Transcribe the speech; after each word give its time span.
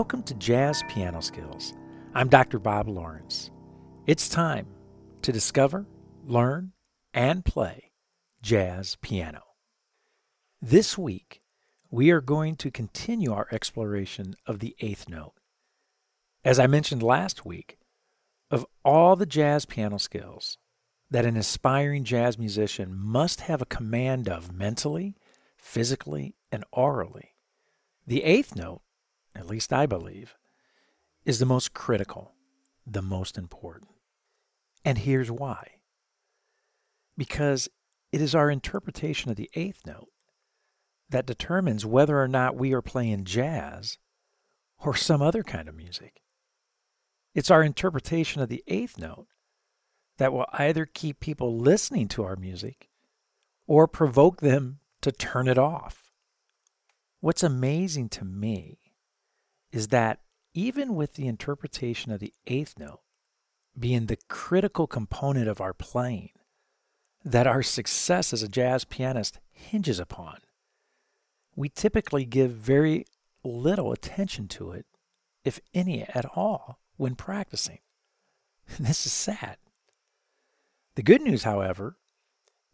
Welcome 0.00 0.22
to 0.22 0.34
Jazz 0.34 0.82
Piano 0.88 1.20
Skills. 1.20 1.74
I'm 2.14 2.30
Dr. 2.30 2.58
Bob 2.58 2.88
Lawrence. 2.88 3.50
It's 4.06 4.30
time 4.30 4.66
to 5.20 5.30
discover, 5.30 5.84
learn, 6.26 6.72
and 7.12 7.44
play 7.44 7.90
jazz 8.40 8.96
piano. 9.02 9.42
This 10.62 10.96
week, 10.96 11.42
we 11.90 12.10
are 12.10 12.22
going 12.22 12.56
to 12.56 12.70
continue 12.70 13.34
our 13.34 13.46
exploration 13.52 14.36
of 14.46 14.60
the 14.60 14.74
eighth 14.80 15.06
note. 15.06 15.34
As 16.46 16.58
I 16.58 16.66
mentioned 16.66 17.02
last 17.02 17.44
week, 17.44 17.76
of 18.50 18.64
all 18.82 19.16
the 19.16 19.26
jazz 19.26 19.66
piano 19.66 19.98
skills 19.98 20.56
that 21.10 21.26
an 21.26 21.36
aspiring 21.36 22.04
jazz 22.04 22.38
musician 22.38 22.96
must 22.96 23.42
have 23.42 23.60
a 23.60 23.66
command 23.66 24.30
of 24.30 24.50
mentally, 24.50 25.14
physically, 25.58 26.36
and 26.50 26.64
orally, 26.72 27.34
the 28.06 28.24
eighth 28.24 28.56
note 28.56 28.80
at 29.34 29.46
least 29.46 29.72
I 29.72 29.86
believe, 29.86 30.36
is 31.24 31.38
the 31.38 31.46
most 31.46 31.74
critical, 31.74 32.32
the 32.86 33.02
most 33.02 33.38
important. 33.38 33.90
And 34.84 34.98
here's 34.98 35.30
why. 35.30 35.72
Because 37.16 37.68
it 38.12 38.20
is 38.20 38.34
our 38.34 38.50
interpretation 38.50 39.30
of 39.30 39.36
the 39.36 39.50
eighth 39.54 39.82
note 39.86 40.08
that 41.10 41.26
determines 41.26 41.84
whether 41.84 42.20
or 42.20 42.28
not 42.28 42.56
we 42.56 42.72
are 42.72 42.82
playing 42.82 43.24
jazz 43.24 43.98
or 44.78 44.94
some 44.94 45.20
other 45.20 45.42
kind 45.42 45.68
of 45.68 45.74
music. 45.74 46.22
It's 47.34 47.50
our 47.50 47.62
interpretation 47.62 48.42
of 48.42 48.48
the 48.48 48.64
eighth 48.66 48.98
note 48.98 49.26
that 50.18 50.32
will 50.32 50.46
either 50.52 50.86
keep 50.86 51.20
people 51.20 51.56
listening 51.56 52.08
to 52.08 52.24
our 52.24 52.36
music 52.36 52.88
or 53.66 53.86
provoke 53.86 54.40
them 54.40 54.80
to 55.02 55.12
turn 55.12 55.48
it 55.48 55.58
off. 55.58 56.10
What's 57.20 57.42
amazing 57.42 58.08
to 58.10 58.24
me 58.24 58.79
is 59.72 59.88
that 59.88 60.20
even 60.54 60.94
with 60.94 61.14
the 61.14 61.28
interpretation 61.28 62.12
of 62.12 62.20
the 62.20 62.32
eighth 62.46 62.78
note 62.78 63.00
being 63.78 64.06
the 64.06 64.18
critical 64.28 64.86
component 64.86 65.48
of 65.48 65.60
our 65.60 65.72
playing, 65.72 66.30
that 67.24 67.46
our 67.46 67.62
success 67.62 68.32
as 68.32 68.42
a 68.42 68.48
jazz 68.48 68.84
pianist 68.84 69.38
hinges 69.50 70.00
upon, 70.00 70.38
we 71.54 71.68
typically 71.68 72.24
give 72.24 72.50
very 72.50 73.04
little 73.44 73.92
attention 73.92 74.48
to 74.48 74.72
it, 74.72 74.86
if 75.44 75.60
any 75.72 76.02
at 76.02 76.26
all, 76.36 76.80
when 76.96 77.14
practicing. 77.14 77.78
this 78.78 79.06
is 79.06 79.12
sad. 79.12 79.56
The 80.96 81.02
good 81.02 81.22
news, 81.22 81.44
however, 81.44 81.96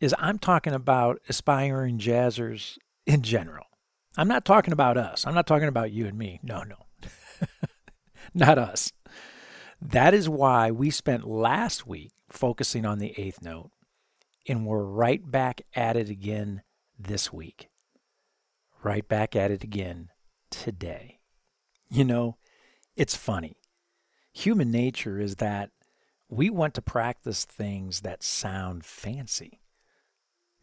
is 0.01 0.15
I'm 0.19 0.39
talking 0.39 0.73
about 0.73 1.21
aspiring 1.29 1.99
jazzers 1.99 2.79
in 3.07 3.23
general. 3.23 3.67
I'm 4.17 4.29
not 4.29 4.45
talking 4.45 4.73
about 4.73 4.97
us. 4.97 5.27
I'm 5.27 5.35
not 5.35 5.47
talking 5.47 5.69
about 5.69 5.93
you 5.93 6.07
and 6.07 6.17
me. 6.19 6.41
No, 6.43 6.63
no. 6.63 6.86
Not 8.37 8.59
us. 8.59 8.92
That 9.81 10.15
is 10.15 10.29
why 10.29 10.70
we 10.70 10.91
spent 10.91 11.27
last 11.27 11.87
week 11.87 12.12
focusing 12.28 12.84
on 12.84 12.99
the 12.99 13.15
eighth 13.16 13.43
note, 13.43 13.71
and 14.49 14.66
we're 14.66 14.84
right 14.84 15.28
back 15.28 15.62
at 15.75 15.97
it 15.97 16.09
again 16.09 16.62
this 16.99 17.33
week. 17.33 17.69
Right 18.83 19.06
back 19.09 19.34
at 19.34 19.50
it 19.50 19.65
again 19.65 20.11
today. 20.50 21.21
You 21.91 22.05
know, 22.05 22.37
it's 22.94 23.16
funny. 23.16 23.56
Human 24.33 24.71
nature 24.71 25.19
is 25.19 25.37
that 25.37 25.71
we 26.28 26.50
want 26.50 26.75
to 26.75 26.82
practice 26.82 27.44
things 27.44 28.00
that 28.00 28.22
sound 28.22 28.84
fancy. 28.84 29.61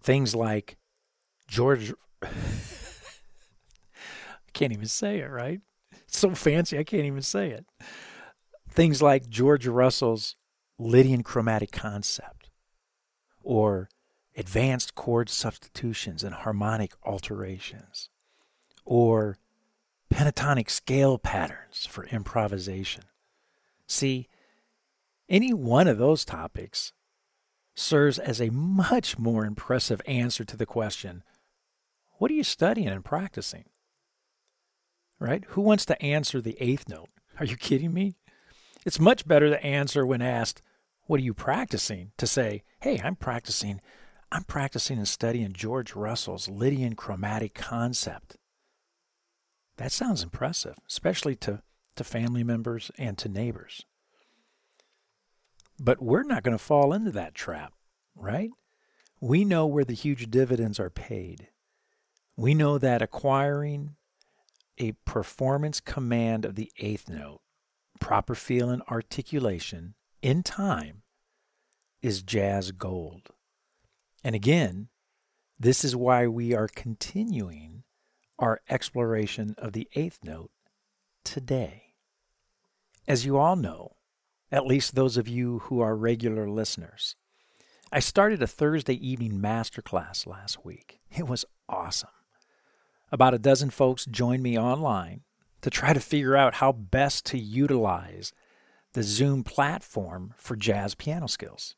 Things 0.02 0.36
like 0.36 0.78
George. 1.48 1.94
I 2.22 2.28
can't 4.54 4.74
even 4.74 4.88
say 4.88 5.20
it, 5.20 5.30
right? 5.30 5.62
so 6.18 6.36
fancy 6.36 6.78
I 6.78 6.84
can't 6.84 7.06
even 7.06 7.22
say 7.22 7.50
it. 7.50 7.66
Things 8.70 9.02
like 9.02 9.30
George 9.30 9.68
Russell's 9.68 10.36
Lydian 10.80 11.24
chromatic 11.24 11.72
concept 11.72 12.50
or 13.42 13.90
advanced 14.36 14.96
chord 14.96 15.30
substitutions 15.30 16.24
and 16.24 16.34
harmonic 16.34 16.94
alterations 17.04 18.10
or 18.86 19.38
pentatonic 20.12 20.70
scale 20.70 21.18
patterns 21.18 21.86
for 21.86 22.06
improvisation. 22.06 23.04
See, 23.88 24.28
any 25.30 25.54
one 25.54 25.88
of 25.88 25.98
those 25.98 26.26
topics 26.26 26.94
serves 27.76 28.20
as 28.20 28.40
a 28.40 28.50
much 28.52 29.18
more 29.18 29.46
impressive 29.46 30.02
answer 30.06 30.46
to 30.46 30.58
the 30.58 30.66
question 30.66 31.24
what 32.18 32.30
are 32.32 32.36
you 32.36 32.44
studying 32.44 32.88
and 32.88 33.04
practicing? 33.04 33.66
Right? 35.24 35.46
Who 35.52 35.62
wants 35.62 35.86
to 35.86 36.02
answer 36.04 36.42
the 36.42 36.58
eighth 36.60 36.90
note? 36.90 37.08
Are 37.40 37.46
you 37.46 37.56
kidding 37.56 37.94
me? 37.94 38.16
It's 38.86 39.00
much 39.00 39.26
better 39.26 39.50
to 39.50 39.64
answer 39.66 40.06
when 40.06 40.22
asked, 40.22 40.62
What 41.06 41.22
are 41.22 41.24
you 41.24 41.34
practicing? 41.34 42.12
to 42.18 42.28
say, 42.28 42.64
Hey, 42.82 43.00
I'm 43.02 43.16
practicing. 43.16 43.80
I'm 44.34 44.44
practicing 44.44 44.98
and 44.98 45.08
studying 45.08 45.54
George 45.54 45.96
Russell's 45.96 46.50
Lydian 46.50 46.96
chromatic 46.96 47.54
concept. 47.54 48.36
That 49.78 49.94
sounds 49.94 50.22
impressive, 50.22 50.76
especially 50.90 51.36
to, 51.38 51.62
to 51.96 52.04
family 52.04 52.44
members 52.44 52.92
and 52.98 53.18
to 53.20 53.30
neighbors. 53.30 53.86
But 55.80 56.02
we're 56.02 56.24
not 56.24 56.44
going 56.44 56.58
to 56.58 56.64
fall 56.64 56.92
into 56.92 57.12
that 57.12 57.34
trap, 57.34 57.72
right? 58.16 58.50
We 59.22 59.46
know 59.46 59.66
where 59.66 59.86
the 59.86 59.94
huge 59.94 60.30
dividends 60.30 60.80
are 60.80 60.90
paid. 60.90 61.48
We 62.36 62.54
know 62.54 62.78
that 62.78 63.02
acquiring 63.02 63.96
a 64.78 64.94
performance 65.06 65.80
command 65.80 66.46
of 66.46 66.56
the 66.56 66.72
eighth 66.78 67.10
note, 67.10 67.42
proper 68.00 68.36
feel 68.36 68.70
and 68.70 68.82
articulation 68.90 69.96
in 70.22 70.44
time 70.44 71.04
is 72.02 72.22
jazz 72.22 72.72
gold. 72.72 73.30
And 74.24 74.36
again, 74.36 74.90
this 75.60 75.86
is 75.86 75.96
why 75.96 76.28
we 76.28 76.54
are 76.54 76.68
continuing 76.68 77.84
our 78.40 78.62
exploration 78.70 79.56
of 79.58 79.74
the 79.74 79.88
eighth 79.96 80.20
note 80.24 80.52
today. 81.24 81.94
As 83.08 83.26
you 83.26 83.38
all 83.38 83.56
know, 83.56 83.96
at 84.52 84.66
least 84.66 84.96
those 84.96 85.18
of 85.18 85.28
you 85.28 85.60
who 85.60 85.80
are 85.82 85.96
regular 85.96 86.50
listeners, 86.50 87.16
I 87.92 88.00
started 88.00 88.42
a 88.42 88.48
Thursday 88.48 88.96
evening 88.96 89.40
masterclass 89.40 90.26
last 90.26 90.66
week. 90.66 91.00
It 91.16 91.28
was 91.28 91.46
awesome. 91.70 92.10
About 93.14 93.36
a 93.36 93.40
dozen 93.40 93.70
folks 93.70 94.06
joined 94.06 94.42
me 94.42 94.58
online 94.58 95.22
to 95.62 95.70
try 95.70 95.94
to 95.94 96.00
figure 96.00 96.36
out 96.36 96.56
how 96.56 96.72
best 96.72 97.28
to 97.28 97.38
utilize 97.38 98.34
the 98.94 99.04
Zoom 99.04 99.44
platform 99.44 100.34
for 100.36 100.56
jazz 100.56 100.96
piano 100.96 101.28
skills. 101.28 101.76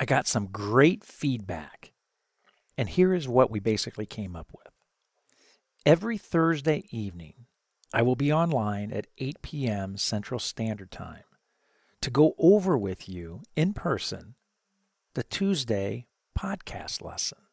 I 0.00 0.06
got 0.06 0.26
some 0.26 0.48
great 0.48 1.04
feedback, 1.04 1.92
and 2.76 2.88
here 2.88 3.14
is 3.14 3.28
what 3.28 3.48
we 3.48 3.60
basically 3.60 4.06
came 4.06 4.34
up 4.34 4.48
with. 4.52 4.72
Every 5.86 6.18
Thursday 6.18 6.82
evening, 6.90 7.46
I 7.94 8.02
will 8.02 8.16
be 8.16 8.32
online 8.32 8.90
at 8.90 9.06
8 9.18 9.42
p.m. 9.42 9.96
Central 9.96 10.40
Standard 10.40 10.90
Time 10.90 11.22
to 12.00 12.10
go 12.10 12.34
over 12.40 12.76
with 12.76 13.08
you 13.08 13.42
in 13.54 13.72
person 13.72 14.34
the 15.14 15.22
Tuesday 15.22 16.08
podcast 16.36 17.04
lesson 17.04 17.45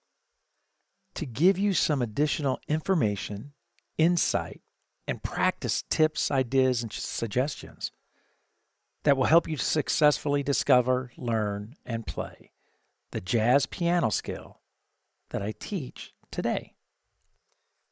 to 1.16 1.26
give 1.26 1.58
you 1.58 1.74
some 1.74 2.02
additional 2.02 2.60
information, 2.68 3.54
insight, 3.98 4.62
and 5.08 5.24
practice 5.24 5.84
tips, 5.90 6.32
ideas, 6.32 6.82
and 6.82 6.92
suggestions 6.92 7.92
that 9.04 9.18
will 9.18 9.26
help 9.26 9.48
you 9.48 9.58
successfully 9.58 10.44
discover, 10.44 11.12
learn, 11.18 11.76
and 11.86 12.08
play 12.08 12.52
the 13.12 13.22
jazz 13.22 13.68
piano 13.68 14.10
skill 14.10 14.60
that 15.30 15.42
I 15.42 15.54
teach 15.60 16.14
today. 16.32 16.74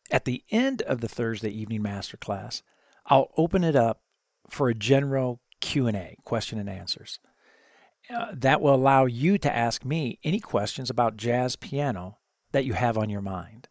At 0.10 0.26
the 0.26 0.44
end 0.50 0.82
of 0.82 1.00
the 1.00 1.08
Thursday 1.08 1.52
evening 1.52 1.84
masterclass, 1.84 2.64
I'll 3.06 3.30
open 3.38 3.64
it 3.64 3.76
up 3.76 4.02
for 4.50 4.68
a 4.68 4.74
general 4.74 5.40
Q&A, 5.62 6.18
question 6.26 6.58
and 6.58 6.68
answers. 6.68 7.20
Uh, 8.10 8.32
that 8.34 8.62
will 8.62 8.74
allow 8.74 9.06
you 9.06 9.38
to 9.38 9.56
ask 9.56 9.86
me 9.86 10.18
any 10.24 10.40
questions 10.40 10.90
about 10.90 11.18
jazz 11.18 11.56
piano 11.56 12.18
that 12.52 12.66
you 12.66 12.74
have 12.74 12.98
on 12.98 13.10
your 13.10 13.22
mind. 13.22 13.68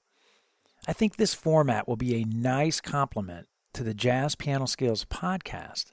I 0.86 0.92
think 0.92 1.16
this 1.16 1.34
format 1.34 1.86
will 1.86 1.96
be 1.96 2.16
a 2.16 2.24
nice 2.24 2.80
complement 2.80 3.46
to 3.74 3.84
the 3.84 3.94
Jazz 3.94 4.34
Piano 4.34 4.66
Skills 4.66 5.04
podcast 5.04 5.92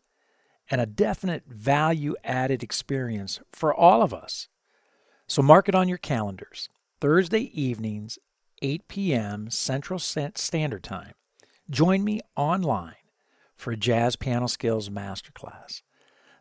and 0.70 0.82
a 0.82 0.86
definite 0.86 1.44
value 1.48 2.16
added 2.24 2.64
experience 2.64 3.40
for 3.52 3.74
all 3.74 4.02
of 4.02 4.14
us. 4.14 4.48
So 5.28 5.42
mark 5.42 5.68
it 5.70 5.76
on 5.76 5.88
your 5.88 5.98
calendars. 5.98 6.70
Thursday 7.00 7.52
evenings, 7.54 8.18
8 8.62 8.88
p.m. 8.88 9.50
Central 9.50 10.00
Standard 10.00 10.84
Time. 10.84 11.14
Join 11.70 12.04
me 12.04 12.22
online 12.36 12.96
for 13.56 13.72
a 13.72 13.78
Jazz 13.78 14.16
Piano 14.16 14.48
Skills 14.48 14.90
Masterclass. 14.90 15.82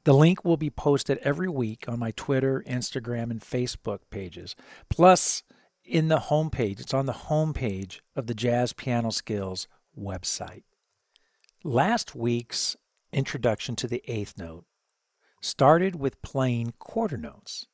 The 0.05 0.15
link 0.15 0.45
will 0.45 0.57
be 0.57 0.71
posted 0.71 1.19
every 1.19 1.49
week 1.49 1.85
on 1.89 1.99
my 1.99 2.13
Twitter, 2.13 2.63
Instagram, 2.67 3.31
and 3.31 3.41
Facebook 3.41 3.99
pages. 4.09 4.55
Plus, 4.89 5.43
in 5.87 6.09
the 6.09 6.19
homepage. 6.19 6.81
It's 6.81 6.95
on 6.95 7.07
the 7.07 7.13
homepage 7.13 8.01
of 8.15 8.27
the 8.27 8.35
Jazz 8.35 8.73
Piano 8.73 9.11
Skills 9.11 9.69
website. 9.99 10.65
Last 11.63 12.15
week's 12.15 12.77
introduction 13.13 13.77
to 13.77 13.87
the 13.87 14.03
eighth 14.07 14.35
note 14.37 14.65
started 15.41 15.97
with 15.97 16.21
playing 16.23 16.75
quarter 16.79 17.17
notes, 17.17 17.67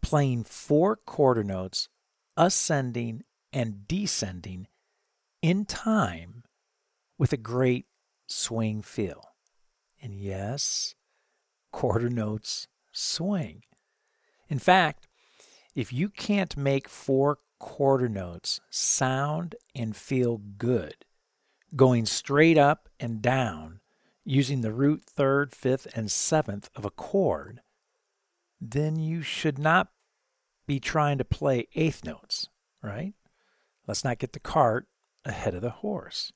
playing 0.00 0.44
four 0.44 0.96
quarter 0.96 1.44
notes, 1.44 1.88
ascending 2.36 3.22
and 3.52 3.86
descending 3.86 4.66
in 5.42 5.64
time 5.64 6.42
with 7.18 7.32
a 7.32 7.38
great 7.38 7.86
swing 8.26 8.82
feel. 8.82 9.30
And 10.02 10.14
yes, 10.14 10.94
quarter 11.72 12.08
notes 12.08 12.68
swing. 12.92 13.62
In 14.48 14.58
fact, 14.58 15.06
if 15.76 15.92
you 15.92 16.08
can't 16.08 16.56
make 16.56 16.88
four 16.88 17.38
quarter 17.60 18.08
notes 18.08 18.60
sound 18.70 19.54
and 19.74 19.94
feel 19.94 20.38
good, 20.38 21.04
going 21.76 22.06
straight 22.06 22.56
up 22.56 22.88
and 22.98 23.20
down 23.20 23.80
using 24.24 24.62
the 24.62 24.72
root, 24.72 25.04
third, 25.04 25.54
fifth, 25.54 25.86
and 25.94 26.10
seventh 26.10 26.70
of 26.74 26.86
a 26.86 26.90
chord, 26.90 27.60
then 28.58 28.96
you 28.98 29.20
should 29.20 29.58
not 29.58 29.88
be 30.66 30.80
trying 30.80 31.18
to 31.18 31.24
play 31.24 31.68
eighth 31.74 32.04
notes, 32.04 32.48
right? 32.82 33.12
Let's 33.86 34.02
not 34.02 34.18
get 34.18 34.32
the 34.32 34.40
cart 34.40 34.88
ahead 35.26 35.54
of 35.54 35.60
the 35.60 35.70
horse. 35.70 36.32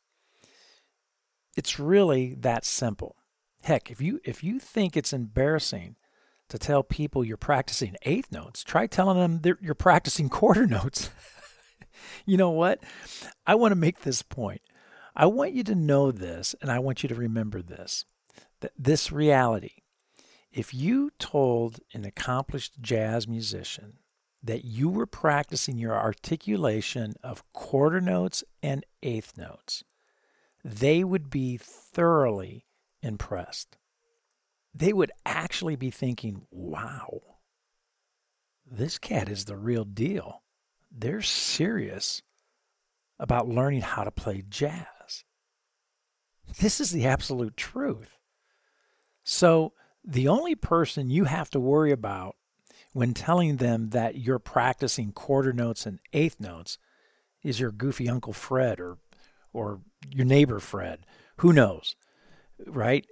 It's 1.57 1.81
really 1.81 2.35
that 2.35 2.67
simple. 2.67 3.17
Heck, 3.63 3.91
if 3.91 4.01
you 4.01 4.21
if 4.25 4.45
you 4.45 4.59
think 4.59 4.97
it's 4.97 5.13
embarrassing 5.13 5.97
to 6.51 6.59
tell 6.59 6.83
people 6.83 7.25
you're 7.25 7.37
practicing 7.37 7.97
eighth 8.03 8.31
notes, 8.31 8.63
try 8.63 8.87
telling 8.87 9.19
them 9.19 9.41
that 9.41 9.63
you're 9.63 9.75
practicing 9.75 10.29
quarter 10.29 10.67
notes. 10.67 11.11
you 12.27 12.37
know 12.37 12.51
what? 12.51 12.83
I 13.47 13.55
want 13.55 13.73
to 13.73 13.77
make 13.77 14.01
this 14.01 14.23
point. 14.23 14.61
I 15.17 15.27
want 15.27 15.53
you 15.53 15.65
to 15.65 15.75
know 15.75 16.13
this 16.13 16.55
and 16.61 16.71
I 16.71 16.79
want 16.79 17.03
you 17.03 17.09
to 17.09 17.15
remember 17.15 17.63
this 17.63 18.05
that 18.61 18.73
this 18.79 19.11
reality. 19.11 19.77
If 20.53 20.75
you 20.75 21.11
told 21.19 21.81
an 21.95 22.05
accomplished 22.05 22.81
jazz 22.81 23.27
musician 23.29 23.99
that 24.43 24.65
you 24.65 24.89
were 24.89 25.07
practicing 25.07 25.79
your 25.79 25.95
articulation 25.95 27.15
of 27.23 27.45
quarter 27.53 28.01
notes 28.01 28.43
and 28.63 28.85
eighth 29.03 29.39
notes, 29.39 29.85
they 30.65 31.05
would 31.05 31.31
be 31.31 31.57
thoroughly 31.57 32.67
impressed. 33.03 33.77
They 34.75 34.93
would 34.93 35.13
actually 35.27 35.77
be 35.77 35.91
thinking, 35.91 36.47
wow, 36.51 37.21
this 38.71 38.99
cat 38.99 39.29
is 39.29 39.45
the 39.45 39.57
real 39.57 39.85
deal. 39.85 40.43
They're 40.91 41.23
serious 41.23 42.23
about 43.19 43.49
learning 43.49 43.83
how 43.83 44.05
to 44.05 44.11
play 44.11 44.45
jazz. 44.49 45.25
This 46.61 46.81
is 46.81 46.91
the 46.91 47.07
absolute 47.07 47.57
truth. 47.57 48.17
So, 49.23 49.73
the 50.03 50.29
only 50.29 50.55
person 50.55 51.11
you 51.11 51.25
have 51.25 51.51
to 51.51 51.61
worry 51.61 51.93
about 51.93 52.37
when 52.93 53.13
telling 53.13 53.57
them 53.57 53.91
that 53.91 54.17
you're 54.17 54.39
practicing 54.39 55.13
quarter 55.13 55.53
notes 55.53 55.85
and 55.85 56.01
eighth 56.13 56.41
notes 56.41 56.79
is 57.43 57.61
your 57.61 57.71
goofy 57.71 58.09
Uncle 58.09 58.33
Fred 58.33 58.81
or 58.81 58.99
or 59.53 59.81
your 60.09 60.25
neighbor 60.25 60.61
Fred. 60.61 61.05
Who 61.39 61.53
knows? 61.53 61.97
Right? 62.67 63.07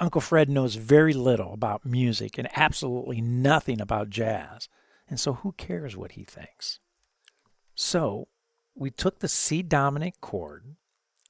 Uncle 0.00 0.20
Fred 0.20 0.48
knows 0.48 0.76
very 0.76 1.12
little 1.12 1.52
about 1.52 1.84
music 1.84 2.38
and 2.38 2.48
absolutely 2.54 3.20
nothing 3.20 3.80
about 3.80 4.10
jazz. 4.10 4.68
And 5.08 5.18
so 5.18 5.34
who 5.34 5.52
cares 5.52 5.96
what 5.96 6.12
he 6.12 6.24
thinks? 6.24 6.80
So, 7.74 8.28
we 8.74 8.90
took 8.90 9.18
the 9.18 9.28
C 9.28 9.62
dominant 9.62 10.20
chord 10.20 10.76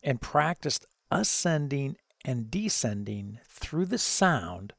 and 0.02 0.20
practiced 0.20 0.86
ascending 1.10 1.96
and 2.24 2.50
descending 2.50 3.38
through 3.48 3.86
the 3.86 3.98
sound, 3.98 4.74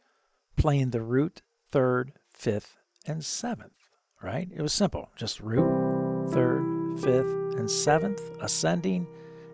playing 0.56 0.92
the 0.92 1.02
root, 1.02 1.42
third, 1.72 2.14
fifth, 2.32 2.78
and 3.06 3.24
seventh, 3.26 3.90
right? 4.22 4.50
It 4.54 4.62
was 4.62 4.74
simple. 4.74 5.10
Just 5.16 5.40
root, 5.40 6.30
third, 6.32 6.64
fifth, 7.02 7.34
and 7.58 7.70
seventh, 7.70 8.22
ascending, 8.40 9.08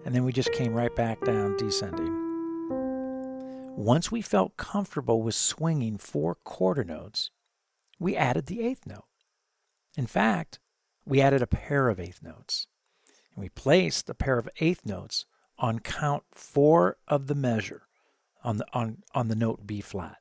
and 0.06 0.13
then 0.13 0.24
we 0.25 0.34
just 0.34 0.52
came 0.52 0.74
right 0.74 0.96
back 0.96 1.24
down, 1.24 1.56
descending. 1.57 2.25
Once 3.77 4.10
we 4.10 4.22
felt 4.22 4.56
comfortable 4.56 5.22
with 5.22 5.36
swinging 5.36 5.98
four 5.98 6.36
quarter 6.36 6.83
notes, 6.83 7.30
we 8.00 8.16
added 8.16 8.45
the 8.45 8.62
eighth 8.62 8.88
note. 8.88 9.06
In 9.98 10.07
fact, 10.07 10.60
we 11.06 11.22
added 11.22 11.42
a 11.42 11.48
pair 11.48 11.89
of 11.89 12.00
eighth 12.00 12.24
notes. 12.24 12.68
And 13.33 13.44
we 13.44 13.50
placed 13.50 14.10
a 14.10 14.13
pair 14.13 14.38
of 14.38 14.50
eighth 14.60 14.86
notes 14.86 15.25
on 15.60 15.80
count 15.80 16.24
four 16.31 16.98
of 17.07 17.27
the 17.27 17.36
measure 17.36 17.83
on 18.45 18.57
the, 18.57 18.66
on, 18.74 19.04
on 19.13 19.27
the 19.27 19.36
note 19.36 19.68
B 19.68 19.81
flat, 19.81 20.18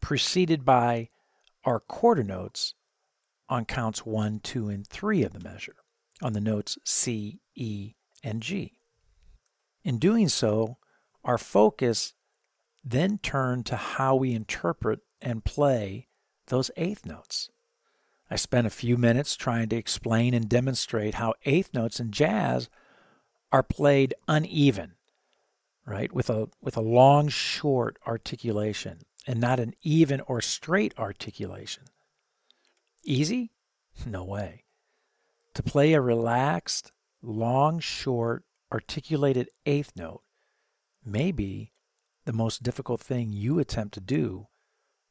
preceded 0.00 0.64
by 0.64 1.08
our 1.64 1.80
quarter 1.80 2.22
notes 2.22 2.74
on 3.48 3.64
counts 3.64 4.06
one, 4.06 4.38
two, 4.38 4.68
and 4.68 4.86
three 4.86 5.24
of 5.24 5.32
the 5.32 5.40
measure 5.40 5.76
on 6.22 6.34
the 6.34 6.40
notes 6.40 6.78
C, 6.84 7.40
E, 7.56 7.94
and 8.22 8.40
G. 8.40 8.78
In 9.82 9.98
doing 9.98 10.28
so, 10.28 10.78
our 11.24 11.38
focus 11.38 12.14
then 12.84 13.18
turn 13.18 13.62
to 13.64 13.76
how 13.76 14.16
we 14.16 14.32
interpret 14.32 15.00
and 15.20 15.44
play 15.44 16.08
those 16.46 16.70
eighth 16.76 17.04
notes. 17.04 17.50
I 18.30 18.36
spent 18.36 18.66
a 18.66 18.70
few 18.70 18.96
minutes 18.96 19.36
trying 19.36 19.68
to 19.70 19.76
explain 19.76 20.34
and 20.34 20.48
demonstrate 20.48 21.14
how 21.14 21.34
eighth 21.44 21.74
notes 21.74 21.98
in 21.98 22.12
jazz 22.12 22.68
are 23.50 23.62
played 23.62 24.14
uneven, 24.28 24.94
right? 25.84 26.12
With 26.12 26.30
a 26.30 26.48
with 26.62 26.76
a 26.76 26.82
long 26.82 27.28
short 27.28 27.98
articulation 28.06 29.00
and 29.26 29.40
not 29.40 29.60
an 29.60 29.74
even 29.82 30.20
or 30.22 30.40
straight 30.40 30.94
articulation. 30.98 31.84
Easy? 33.04 33.50
No 34.06 34.24
way. 34.24 34.64
To 35.54 35.62
play 35.62 35.92
a 35.92 36.00
relaxed, 36.00 36.92
long 37.22 37.80
short 37.80 38.44
articulated 38.72 39.50
eighth 39.66 39.92
note 39.96 40.22
may 41.04 41.32
be 41.32 41.72
the 42.24 42.32
most 42.32 42.62
difficult 42.62 43.00
thing 43.00 43.32
you 43.32 43.58
attempt 43.58 43.94
to 43.94 44.00
do 44.00 44.46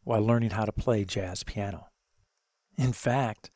while 0.04 0.22
learning 0.22 0.52
how 0.52 0.66
to 0.66 0.72
play 0.72 1.04
jazz 1.04 1.44
piano. 1.44 1.88
In 2.78 2.94
fact, 2.94 3.52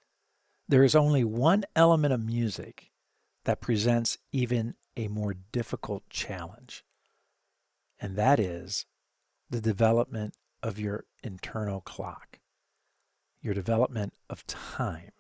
there 0.68 0.84
is 0.84 0.96
only 0.96 1.24
one 1.24 1.64
element 1.76 2.14
of 2.14 2.24
music 2.24 2.92
that 3.46 3.62
presents 3.62 4.18
even 4.32 4.76
a 4.96 5.08
more 5.08 5.36
difficult 5.52 6.04
challenge, 6.10 6.84
and 8.00 8.16
that 8.16 8.40
is 8.40 8.86
the 9.50 9.62
development 9.62 10.36
of 10.62 10.80
your 10.80 11.06
internal 11.24 11.82
clock, 11.82 12.40
your 13.42 13.54
development 13.54 14.14
of 14.30 14.46
time. 14.48 15.12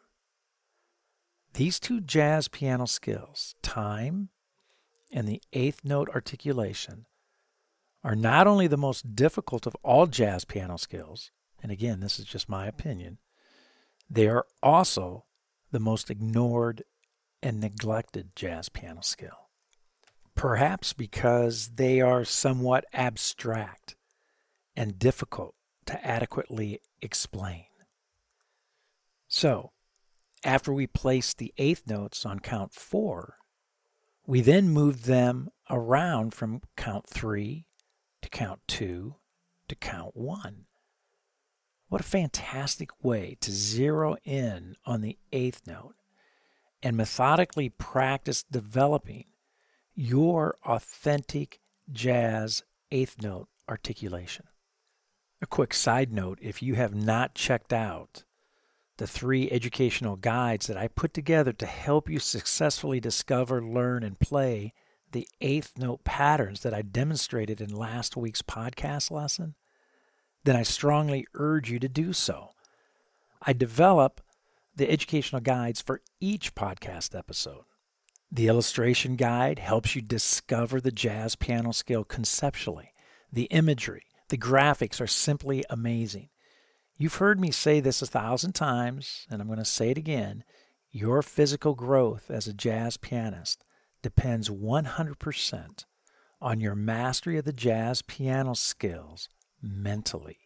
These 1.53 1.79
two 1.79 2.01
jazz 2.01 2.47
piano 2.47 2.87
skills, 2.87 3.55
time 3.61 4.29
and 5.11 5.27
the 5.27 5.41
eighth 5.53 5.81
note 5.83 6.09
articulation, 6.09 7.05
are 8.03 8.15
not 8.15 8.47
only 8.47 8.67
the 8.67 8.77
most 8.77 9.15
difficult 9.15 9.65
of 9.65 9.75
all 9.83 10.07
jazz 10.07 10.45
piano 10.45 10.77
skills, 10.77 11.31
and 11.61 11.71
again, 11.71 12.01
this 12.01 12.19
is 12.19 12.25
just 12.25 12.49
my 12.49 12.67
opinion, 12.67 13.17
they 14.09 14.27
are 14.27 14.45
also 14.61 15.25
the 15.71 15.79
most 15.79 16.09
ignored 16.09 16.83
and 17.41 17.59
neglected 17.59 18.35
jazz 18.35 18.69
piano 18.69 19.01
skill. 19.01 19.49
Perhaps 20.35 20.93
because 20.93 21.71
they 21.75 22.01
are 22.01 22.25
somewhat 22.25 22.85
abstract 22.93 23.95
and 24.75 24.99
difficult 24.99 25.55
to 25.85 26.05
adequately 26.05 26.81
explain. 27.01 27.65
So, 29.27 29.71
after 30.43 30.73
we 30.73 30.87
placed 30.87 31.37
the 31.37 31.53
eighth 31.57 31.87
notes 31.87 32.25
on 32.25 32.39
count 32.39 32.73
four, 32.73 33.37
we 34.25 34.41
then 34.41 34.69
moved 34.69 35.05
them 35.05 35.49
around 35.69 36.33
from 36.33 36.61
count 36.75 37.07
three 37.07 37.67
count 38.33 38.59
two 38.67 39.15
to 39.69 39.75
count 39.75 40.17
one. 40.17 40.65
What 41.87 42.01
a 42.01 42.03
fantastic 42.03 42.89
way 43.03 43.37
to 43.39 43.51
zero 43.51 44.17
in 44.25 44.75
on 44.85 45.01
the 45.01 45.17
eighth 45.31 45.61
note 45.67 45.95
and 46.81 46.97
methodically 46.97 47.69
practice 47.69 48.43
developing 48.43 49.25
your 49.95 50.55
authentic 50.65 51.59
jazz 51.91 52.63
eighth 52.91 53.21
note 53.21 53.47
articulation. 53.69 54.47
A 55.41 55.45
quick 55.45 55.73
side 55.73 56.11
note 56.11 56.39
if 56.41 56.63
you 56.63 56.73
have 56.73 56.95
not 56.95 57.35
checked 57.35 57.71
out 57.71 58.23
the 58.97 59.07
three 59.07 59.49
educational 59.51 60.15
guides 60.15 60.67
that 60.67 60.77
I 60.77 60.87
put 60.87 61.13
together 61.13 61.53
to 61.53 61.65
help 61.65 62.09
you 62.09 62.19
successfully 62.19 62.99
discover, 62.99 63.61
learn, 63.61 64.03
and 64.03 64.19
play 64.19 64.73
the 65.13 65.27
eighth 65.39 65.77
note 65.77 66.03
patterns 66.03 66.61
that 66.61 66.73
I 66.73 66.81
demonstrated 66.81 67.61
in 67.61 67.73
last 67.73 68.17
week's 68.17 68.41
podcast 68.41 69.09
lesson, 69.09 69.55
then 70.43 70.55
I 70.55 70.63
strongly 70.63 71.25
urge 71.35 71.71
you 71.71 71.79
to 71.79 71.87
do 71.87 72.11
so. 72.11 72.49
I 73.41 73.53
develop 73.53 74.21
the 74.75 74.89
educational 74.89 75.41
guides 75.41 75.81
for 75.81 76.01
each 76.19 76.55
podcast 76.55 77.17
episode. 77.17 77.63
The 78.31 78.47
illustration 78.47 79.15
guide 79.15 79.59
helps 79.59 79.95
you 79.95 80.01
discover 80.01 80.81
the 80.81 80.91
jazz 80.91 81.35
piano 81.35 81.71
scale 81.71 82.03
conceptually. 82.03 82.91
The 83.31 83.43
imagery, 83.45 84.03
the 84.29 84.37
graphics 84.37 84.99
are 84.99 85.07
simply 85.07 85.63
amazing. 85.69 86.29
You've 86.97 87.15
heard 87.15 87.39
me 87.39 87.51
say 87.51 87.79
this 87.79 88.01
a 88.01 88.07
thousand 88.07 88.53
times, 88.53 89.27
and 89.29 89.41
I'm 89.41 89.47
going 89.47 89.59
to 89.59 89.65
say 89.65 89.91
it 89.91 89.97
again. 89.97 90.43
Your 90.91 91.21
physical 91.21 91.75
growth 91.75 92.31
as 92.31 92.47
a 92.47 92.53
jazz 92.53 92.97
pianist 92.97 93.63
depends 94.03 94.49
100% 94.49 95.85
on 96.39 96.59
your 96.59 96.75
mastery 96.75 97.37
of 97.39 97.45
the 97.45 97.53
jazz 97.53 98.03
piano 98.03 98.53
skills 98.53 99.29
mentally. 99.61 100.37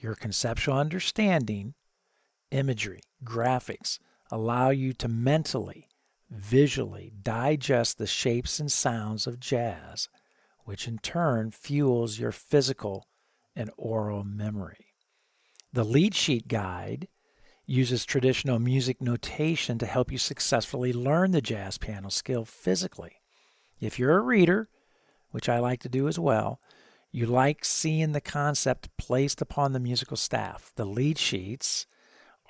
Your 0.00 0.14
conceptual 0.14 0.76
understanding, 0.78 1.74
imagery, 2.50 3.02
graphics 3.22 3.98
allow 4.30 4.70
you 4.70 4.92
to 4.94 5.06
mentally, 5.06 5.88
visually 6.30 7.12
digest 7.22 7.98
the 7.98 8.06
shapes 8.06 8.58
and 8.58 8.72
sounds 8.72 9.26
of 9.26 9.38
jazz, 9.38 10.08
which 10.64 10.88
in 10.88 10.98
turn 10.98 11.50
fuels 11.50 12.18
your 12.18 12.32
physical 12.32 13.06
and 13.54 13.70
oral 13.76 14.24
memory. 14.24 14.94
The 15.72 15.84
lead 15.84 16.14
sheet 16.14 16.48
guide 16.48 17.08
uses 17.68 18.06
traditional 18.06 18.58
music 18.58 19.02
notation 19.02 19.76
to 19.78 19.84
help 19.84 20.10
you 20.10 20.16
successfully 20.16 20.90
learn 20.90 21.32
the 21.32 21.42
jazz 21.42 21.76
piano 21.76 22.08
skill 22.08 22.46
physically. 22.46 23.20
If 23.78 23.98
you're 23.98 24.16
a 24.16 24.22
reader, 24.22 24.70
which 25.32 25.50
I 25.50 25.58
like 25.58 25.80
to 25.80 25.88
do 25.88 26.08
as 26.08 26.18
well, 26.18 26.60
you 27.12 27.26
like 27.26 27.66
seeing 27.66 28.12
the 28.12 28.22
concept 28.22 28.88
placed 28.96 29.42
upon 29.42 29.72
the 29.72 29.80
musical 29.80 30.16
staff. 30.16 30.72
The 30.76 30.86
lead 30.86 31.18
sheets 31.18 31.86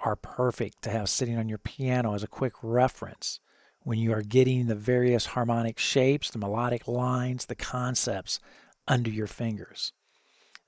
are 0.04 0.14
perfect 0.14 0.82
to 0.82 0.90
have 0.90 1.08
sitting 1.08 1.37
on 1.37 1.48
your 1.48 1.58
piano 1.58 2.14
as 2.14 2.22
a 2.22 2.28
quick 2.28 2.54
reference 2.62 3.40
when 3.82 3.98
you 3.98 4.12
are 4.12 4.22
getting 4.22 4.66
the 4.66 4.76
various 4.76 5.26
harmonic 5.26 5.80
shapes, 5.80 6.30
the 6.30 6.38
melodic 6.38 6.87
lines, 6.87 7.46
the 7.46 7.56
concepts 7.56 8.38
under 8.87 9.10
your 9.10 9.26
fingers. 9.26 9.92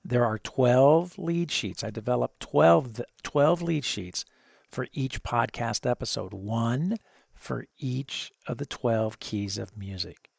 There 0.04 0.24
are 0.24 0.38
12 0.38 1.18
lead 1.18 1.52
sheets. 1.52 1.84
I 1.84 1.90
developed 1.90 2.40
12, 2.40 3.02
12 3.22 3.62
lead 3.62 3.84
sheets 3.84 4.24
for 4.70 4.86
each 4.92 5.22
podcast 5.22 5.88
episode, 5.88 6.32
one 6.32 6.96
for 7.34 7.66
each 7.78 8.32
of 8.46 8.58
the 8.58 8.66
12 8.66 9.18
keys 9.18 9.58
of 9.58 9.76
music 9.76 10.30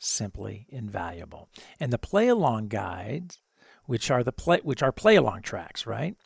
simply 0.00 0.66
invaluable. 0.70 1.48
And 1.78 1.92
the 1.92 1.98
play 1.98 2.28
along 2.28 2.68
guides, 2.68 3.38
which 3.86 4.10
are 4.10 4.24
the 4.24 4.32
play 4.32 4.60
which 4.62 4.82
are 4.82 4.92
play 4.92 5.16
along 5.16 5.42
tracks, 5.42 5.86
right? 5.86 6.16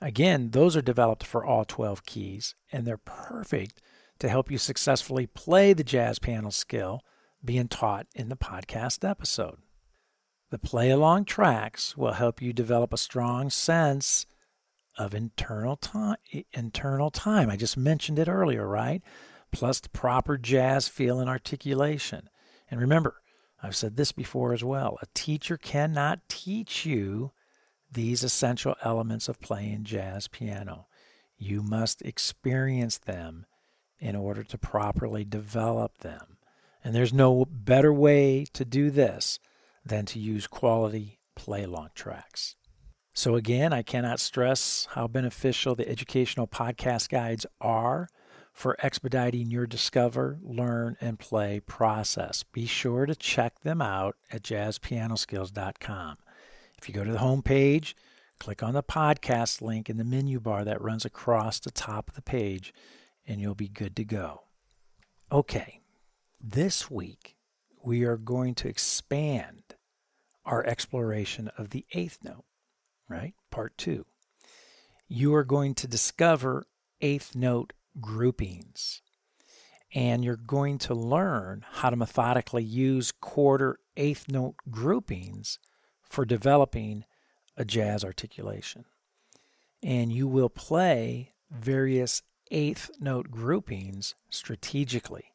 Again, 0.00 0.50
those 0.50 0.76
are 0.76 0.82
developed 0.82 1.24
for 1.24 1.44
all 1.44 1.64
12 1.64 2.06
keys 2.06 2.54
and 2.72 2.86
they're 2.86 2.96
perfect 2.96 3.82
to 4.20 4.28
help 4.28 4.50
you 4.50 4.58
successfully 4.58 5.26
play 5.26 5.72
the 5.72 5.84
jazz 5.84 6.18
piano 6.18 6.50
skill 6.50 7.00
being 7.44 7.68
taught 7.68 8.06
in 8.14 8.28
the 8.28 8.36
podcast 8.36 9.08
episode. 9.08 9.58
The 10.50 10.58
play 10.58 10.90
along 10.90 11.24
tracks 11.24 11.96
will 11.96 12.12
help 12.12 12.40
you 12.40 12.52
develop 12.52 12.92
a 12.92 12.98
strong 12.98 13.50
sense 13.50 14.24
of 14.98 15.14
internal 15.14 15.76
time 15.76 16.16
internal 16.52 17.10
time. 17.10 17.50
I 17.50 17.56
just 17.56 17.76
mentioned 17.76 18.18
it 18.18 18.28
earlier, 18.28 18.66
right? 18.66 19.02
Plus 19.52 19.80
the 19.80 19.88
proper 19.88 20.36
jazz 20.36 20.88
feel 20.88 21.20
and 21.20 21.28
articulation. 21.28 22.28
And 22.70 22.80
remember, 22.80 23.22
I've 23.62 23.76
said 23.76 23.96
this 23.96 24.12
before 24.12 24.52
as 24.52 24.64
well. 24.64 24.98
A 25.00 25.06
teacher 25.14 25.56
cannot 25.56 26.28
teach 26.28 26.84
you 26.84 27.32
these 27.90 28.24
essential 28.24 28.74
elements 28.82 29.28
of 29.28 29.40
playing 29.40 29.84
jazz 29.84 30.28
piano. 30.28 30.86
You 31.38 31.62
must 31.62 32.02
experience 32.02 32.98
them 32.98 33.46
in 33.98 34.16
order 34.16 34.42
to 34.42 34.58
properly 34.58 35.24
develop 35.24 35.98
them. 35.98 36.38
And 36.82 36.94
there's 36.94 37.12
no 37.12 37.46
better 37.46 37.92
way 37.92 38.44
to 38.52 38.64
do 38.64 38.90
this 38.90 39.38
than 39.84 40.04
to 40.06 40.18
use 40.18 40.46
quality 40.46 41.20
play 41.34 41.62
along 41.62 41.90
tracks. 41.94 42.56
So, 43.16 43.36
again, 43.36 43.72
I 43.72 43.82
cannot 43.82 44.18
stress 44.18 44.88
how 44.90 45.06
beneficial 45.06 45.76
the 45.76 45.88
educational 45.88 46.48
podcast 46.48 47.08
guides 47.08 47.46
are 47.60 48.08
for 48.52 48.76
expediting 48.80 49.50
your 49.50 49.66
discover, 49.66 50.38
learn, 50.42 50.96
and 51.00 51.18
play 51.18 51.60
process. 51.60 52.42
Be 52.42 52.66
sure 52.66 53.06
to 53.06 53.14
check 53.14 53.60
them 53.60 53.80
out 53.80 54.16
at 54.32 54.42
jazzpianoskills.com. 54.42 56.16
If 56.76 56.88
you 56.88 56.94
go 56.94 57.04
to 57.04 57.12
the 57.12 57.18
home 57.18 57.42
page, 57.42 57.96
click 58.40 58.62
on 58.62 58.74
the 58.74 58.82
podcast 58.82 59.62
link 59.62 59.88
in 59.88 59.96
the 59.96 60.04
menu 60.04 60.40
bar 60.40 60.64
that 60.64 60.82
runs 60.82 61.04
across 61.04 61.60
the 61.60 61.70
top 61.70 62.08
of 62.08 62.16
the 62.16 62.22
page, 62.22 62.74
and 63.26 63.40
you'll 63.40 63.54
be 63.54 63.68
good 63.68 63.94
to 63.96 64.04
go. 64.04 64.42
Okay, 65.30 65.80
this 66.40 66.90
week 66.90 67.36
we 67.82 68.02
are 68.02 68.16
going 68.16 68.54
to 68.56 68.68
expand 68.68 69.62
our 70.44 70.64
exploration 70.66 71.48
of 71.56 71.70
the 71.70 71.86
eighth 71.92 72.18
note, 72.22 72.44
right? 73.08 73.34
Part 73.50 73.76
two. 73.76 74.06
You 75.08 75.34
are 75.34 75.44
going 75.44 75.74
to 75.76 75.86
discover 75.86 76.66
eighth 77.00 77.34
note 77.34 77.72
groupings. 78.00 79.02
And 79.94 80.24
you're 80.24 80.36
going 80.36 80.78
to 80.78 80.94
learn 80.94 81.64
how 81.70 81.90
to 81.90 81.96
methodically 81.96 82.64
use 82.64 83.12
quarter 83.12 83.78
eighth 83.96 84.26
note 84.28 84.56
groupings 84.70 85.58
for 86.02 86.24
developing 86.24 87.04
a 87.56 87.64
jazz 87.64 88.04
articulation. 88.04 88.84
And 89.82 90.12
you 90.12 90.26
will 90.26 90.48
play 90.48 91.30
various 91.50 92.22
eighth 92.50 92.90
note 92.98 93.30
groupings 93.30 94.14
strategically, 94.30 95.26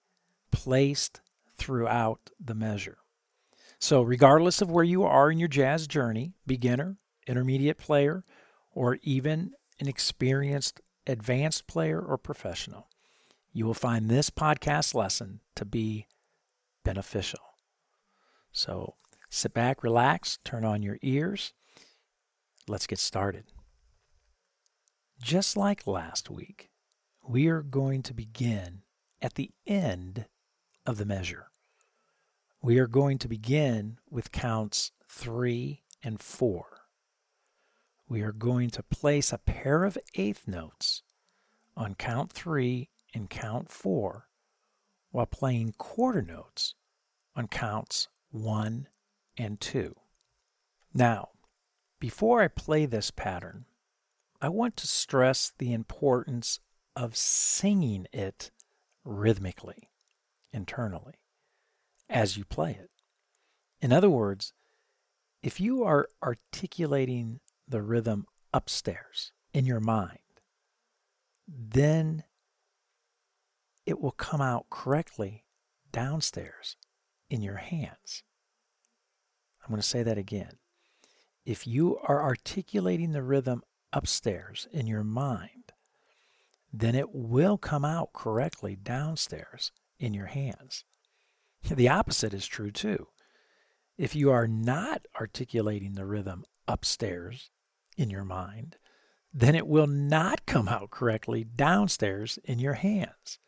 placed 0.52 1.22
throughout 1.56 2.32
the 2.40 2.56
measure. 2.56 2.98
So, 3.80 4.02
regardless 4.02 4.62
of 4.62 4.70
where 4.70 4.84
you 4.84 5.04
are 5.04 5.32
in 5.32 5.40
your 5.40 5.48
jazz 5.48 5.88
journey, 5.88 6.34
beginner, 6.46 6.98
intermediate 7.28 7.78
player, 7.78 8.24
or 8.74 8.98
even 9.04 9.54
an 9.80 9.88
experienced 9.88 10.82
advanced 11.08 11.68
player 11.68 12.00
or 12.00 12.18
professional, 12.18 12.88
you 13.52 13.66
will 13.66 13.74
find 13.74 14.10
this 14.10 14.30
podcast 14.30 14.94
lesson 14.94 15.40
to 15.56 15.66
be 15.66 16.08
beneficial. 16.84 17.40
So 18.52 18.96
sit 19.30 19.54
back, 19.54 19.84
relax, 19.84 20.38
turn 20.44 20.64
on 20.64 20.84
your 20.84 20.98
ears. 21.02 21.54
Let's 22.68 22.88
get 22.88 23.00
started. 23.00 23.46
Just 25.22 25.58
like 25.58 25.88
last 25.88 26.30
week, 26.30 26.70
we 27.28 27.48
are 27.48 27.62
going 27.62 28.04
to 28.04 28.14
begin 28.14 28.84
at 29.22 29.34
the 29.34 29.52
end 29.68 30.26
of 30.86 30.98
the 30.98 31.06
measure. 31.06 31.48
We 32.62 32.80
are 32.80 32.88
going 32.88 33.18
to 33.20 33.28
begin 33.28 33.98
with 34.10 34.32
counts 34.32 34.92
three 35.08 35.84
and 36.04 36.20
four 36.20 36.79
we 38.10 38.22
are 38.24 38.32
going 38.32 38.72
to 38.72 38.82
place 38.82 39.32
a 39.32 39.38
pair 39.38 39.84
of 39.84 39.98
eighth 40.16 40.48
notes 40.48 41.04
on 41.78 41.94
count 41.94 42.34
three 42.34 42.90
and 43.14 43.30
count 43.30 43.70
four 43.70 44.28
while 45.12 45.28
playing 45.28 45.74
quarter 45.78 46.22
notes 46.22 46.74
on 47.36 47.48
counts 47.48 48.08
one 48.32 48.88
and 49.38 49.62
two. 49.62 49.96
Now, 50.94 51.30
before 52.00 52.42
I 52.42 52.48
play 52.48 52.88
this 52.88 53.12
pattern, 53.12 53.66
I 54.42 54.50
want 54.50 54.76
to 54.78 54.88
stress 54.88 55.54
the 55.58 55.72
importance 55.72 56.60
of 56.96 57.16
singing 57.16 58.08
it 58.12 58.52
rhythmically, 59.04 59.90
internally, 60.52 61.16
as 62.10 62.38
you 62.38 62.46
play 62.46 62.72
it. 62.72 62.90
In 63.82 63.94
other 63.94 64.10
words, 64.10 64.54
if 65.44 65.60
you 65.60 65.84
are 65.84 66.10
articulating 66.24 67.40
the 67.70 67.82
rhythm 67.82 68.26
upstairs 68.54 69.32
in 69.54 69.66
your 69.66 69.80
mind, 69.80 70.20
then 71.48 72.24
it 73.86 74.00
will 74.00 74.12
come 74.12 74.42
out 74.42 74.66
correctly 74.70 75.46
downstairs 75.92 76.76
in 77.30 77.42
your 77.42 77.58
hands. 77.58 78.24
I'm 79.64 79.70
going 79.70 79.82
to 79.82 79.88
say 79.88 80.04
that 80.04 80.18
again. 80.18 80.58
If 81.46 81.66
you 81.66 81.98
are 82.04 82.22
articulating 82.22 83.12
the 83.12 83.24
rhythm 83.24 83.64
upstairs 83.94 84.68
in 84.72 84.88
your 84.88 85.04
mind, 85.04 85.74
then 86.72 86.96
it 86.96 87.14
will 87.14 87.58
come 87.58 87.84
out 87.84 88.14
correctly 88.14 88.76
downstairs 88.76 89.72
in 90.00 90.14
your 90.14 90.28
hands. 90.28 90.84
The 91.64 91.90
opposite 91.90 92.34
is 92.34 92.46
true 92.48 92.72
too. 92.72 93.08
If 93.98 94.16
you 94.16 94.32
are 94.32 94.48
not 94.48 95.06
articulating 95.20 95.94
the 95.94 96.06
rhythm 96.06 96.46
upstairs 96.68 97.50
in 98.00 98.10
your 98.10 98.24
mind, 98.24 98.78
then 99.34 99.56
it 99.56 99.68
will 99.68 99.88
not 99.88 100.46
come 100.46 100.68
out 100.68 100.90
correctly 100.90 101.44
downstairs 101.44 102.40
in 102.46 102.58
your 102.58 102.74
hands. 102.74 103.40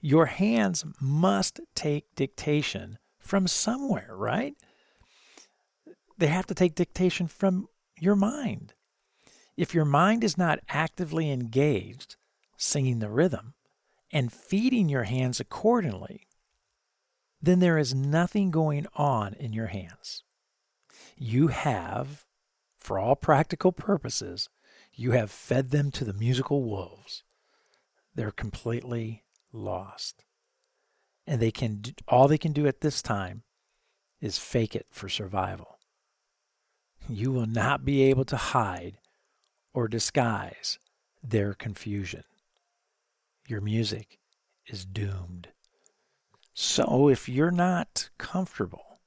Your 0.00 0.26
hands 0.26 0.84
must 1.00 1.60
take 1.74 2.14
dictation 2.14 2.98
from 3.18 3.46
somewhere, 3.46 4.14
right? 4.16 4.54
They 6.16 6.28
have 6.28 6.46
to 6.46 6.54
take 6.54 6.74
dictation 6.74 7.26
from 7.26 7.68
your 7.98 8.16
mind. 8.16 8.74
If 9.56 9.74
your 9.74 9.84
mind 9.84 10.24
is 10.24 10.38
not 10.38 10.60
actively 10.68 11.30
engaged, 11.30 12.16
singing 12.56 13.00
the 13.00 13.10
rhythm, 13.10 13.54
and 14.12 14.32
feeding 14.32 14.88
your 14.88 15.04
hands 15.04 15.40
accordingly, 15.40 16.26
then 17.42 17.58
there 17.58 17.78
is 17.78 17.94
nothing 17.94 18.50
going 18.50 18.86
on 18.94 19.34
in 19.34 19.52
your 19.52 19.68
hands. 19.68 20.22
You 21.16 21.48
have, 21.48 22.24
for 22.80 22.98
all 22.98 23.14
practical 23.14 23.72
purposes, 23.72 24.48
you 24.94 25.12
have 25.12 25.30
fed 25.30 25.70
them 25.70 25.90
to 25.92 26.04
the 26.04 26.14
musical 26.14 26.64
wolves. 26.64 27.22
They're 28.14 28.32
completely 28.32 29.22
lost. 29.52 30.24
And 31.26 31.40
they 31.40 31.52
can 31.52 31.82
all 32.08 32.26
they 32.26 32.38
can 32.38 32.52
do 32.52 32.66
at 32.66 32.80
this 32.80 33.02
time 33.02 33.42
is 34.20 34.38
fake 34.38 34.74
it 34.74 34.86
for 34.90 35.08
survival. 35.08 35.78
You 37.08 37.30
will 37.30 37.46
not 37.46 37.84
be 37.84 38.02
able 38.02 38.24
to 38.26 38.36
hide 38.36 38.98
or 39.72 39.86
disguise 39.86 40.78
their 41.22 41.54
confusion. 41.54 42.24
Your 43.46 43.60
music 43.60 44.18
is 44.66 44.84
doomed. 44.84 45.48
So 46.54 47.08
if 47.08 47.28
you're 47.28 47.50
not 47.50 48.10
comfortable 48.18 49.00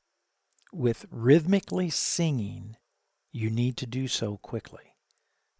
with 0.71 1.05
rhythmically 1.11 1.89
singing, 1.89 2.77
you 3.33 3.49
need 3.49 3.75
to 3.77 3.87
do 3.87 4.07
so 4.07 4.37
quickly. 4.37 4.95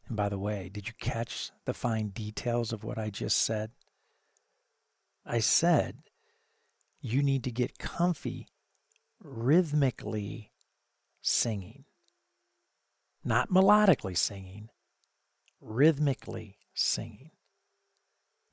And 0.08 0.16
by 0.16 0.30
the 0.30 0.38
way, 0.38 0.70
did 0.72 0.88
you 0.88 0.94
catch 1.02 1.52
the 1.66 1.74
fine 1.74 2.10
details 2.10 2.72
of 2.72 2.84
what 2.84 3.00
I 3.00 3.10
just 3.10 3.38
said? 3.38 3.72
I 5.26 5.40
said 5.40 6.04
you 7.02 7.24
need 7.24 7.44
to 7.44 7.52
get 7.52 7.80
comfy 7.80 8.48
rhythmically 9.20 10.52
singing, 11.22 11.86
not 13.24 13.50
melodically 13.50 14.18
singing, 14.18 14.70
rhythmically 15.60 16.58
singing. 16.74 17.32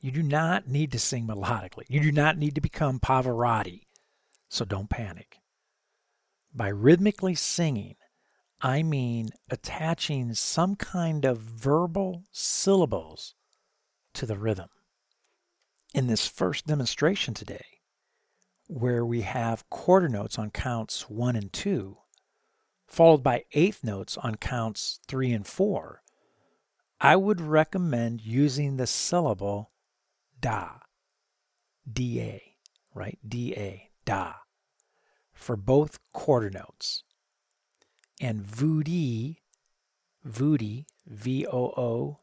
You 0.00 0.12
do 0.12 0.22
not 0.22 0.66
need 0.66 0.92
to 0.92 0.98
sing 0.98 1.26
melodically. 1.26 1.84
You 1.88 2.00
do 2.00 2.12
not 2.12 2.38
need 2.38 2.54
to 2.54 2.60
become 2.60 3.00
Pavarotti. 3.00 3.82
So 4.48 4.64
don't 4.64 4.88
panic. 4.88 5.36
By 6.54 6.68
rhythmically 6.68 7.34
singing, 7.34 7.96
I 8.62 8.82
mean 8.82 9.30
attaching 9.50 10.34
some 10.34 10.76
kind 10.76 11.24
of 11.24 11.38
verbal 11.38 12.24
syllables 12.30 13.34
to 14.14 14.26
the 14.26 14.36
rhythm. 14.36 14.68
In 15.94 16.06
this 16.06 16.26
first 16.26 16.66
demonstration 16.66 17.32
today, 17.32 17.64
where 18.66 19.04
we 19.04 19.22
have 19.22 19.68
quarter 19.70 20.08
notes 20.08 20.38
on 20.38 20.50
counts 20.50 21.08
one 21.08 21.36
and 21.36 21.52
two, 21.52 21.98
followed 22.86 23.22
by 23.22 23.44
eighth 23.52 23.82
notes 23.82 24.18
on 24.18 24.34
counts 24.36 25.00
three 25.08 25.32
and 25.32 25.46
four, 25.46 26.02
I 27.00 27.16
would 27.16 27.40
recommend 27.40 28.20
using 28.20 28.76
the 28.76 28.86
syllable 28.86 29.70
da, 30.38 30.68
da, 31.90 32.42
right? 32.94 33.18
Da, 33.26 33.88
da, 34.04 34.34
for 35.32 35.56
both 35.56 35.98
quarter 36.12 36.50
notes. 36.50 37.04
And 38.22 38.42
voodie, 38.42 39.38
voodie, 40.24 40.84
V 41.06 41.46
O 41.46 41.72
O 41.76 42.20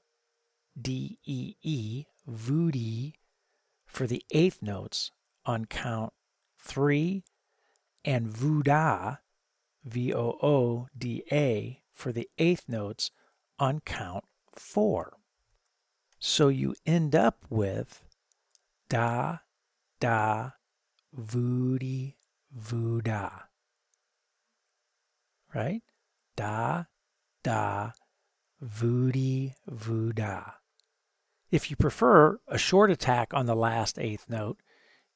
D 0.80 1.18
E 1.26 1.56
E, 1.64 2.06
voodie, 2.30 3.14
for 3.88 4.06
the 4.06 4.24
eighth 4.32 4.62
notes 4.62 5.12
on 5.44 5.66
count 5.66 6.14
three, 6.60 7.24
and 8.06 8.28
vooda, 8.28 9.20
V 9.84 10.14
O 10.14 10.38
O 10.44 10.88
D 10.96 11.24
A, 11.32 11.82
for 11.94 12.12
the 12.12 12.30
eighth 12.38 12.70
notes 12.70 13.10
on 13.58 13.80
count 13.80 14.26
four. 14.52 15.18
So 16.20 16.50
you 16.50 16.76
end 16.86 17.16
up 17.16 17.46
with 17.50 18.04
da, 18.88 19.40
da, 20.00 20.52
voody, 21.18 22.18
vooda. 22.56 23.47
Right? 25.54 25.82
Da, 26.36 26.84
da, 27.44 27.92
voody, 28.62 29.56
vooda. 29.70 30.54
If 31.50 31.70
you 31.70 31.78
prefer 31.78 32.40
a 32.48 32.58
short 32.58 32.92
attack 32.92 33.34
on 33.34 33.46
the 33.46 33.56
last 33.56 33.98
eighth 33.98 34.26
note, 34.30 34.58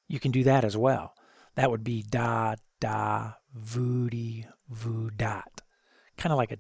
you 0.07 0.19
can 0.19 0.31
do 0.31 0.43
that 0.43 0.63
as 0.63 0.77
well. 0.77 1.13
That 1.55 1.69
would 1.69 1.83
be 1.83 2.03
da, 2.03 2.55
da, 2.79 3.33
voody, 3.57 4.47
voodat. 4.71 5.61
Kind 6.17 6.31
of 6.31 6.37
like 6.37 6.51
a 6.51 6.57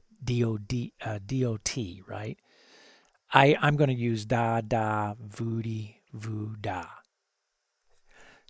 uh, 1.03 1.19
DOT, 1.25 1.77
right? 2.07 2.37
I, 3.33 3.57
I'm 3.61 3.77
going 3.77 3.89
to 3.89 3.93
use 3.95 4.25
da, 4.25 4.61
da, 4.61 5.13
voody, 5.15 6.01
vooda. 6.15 6.87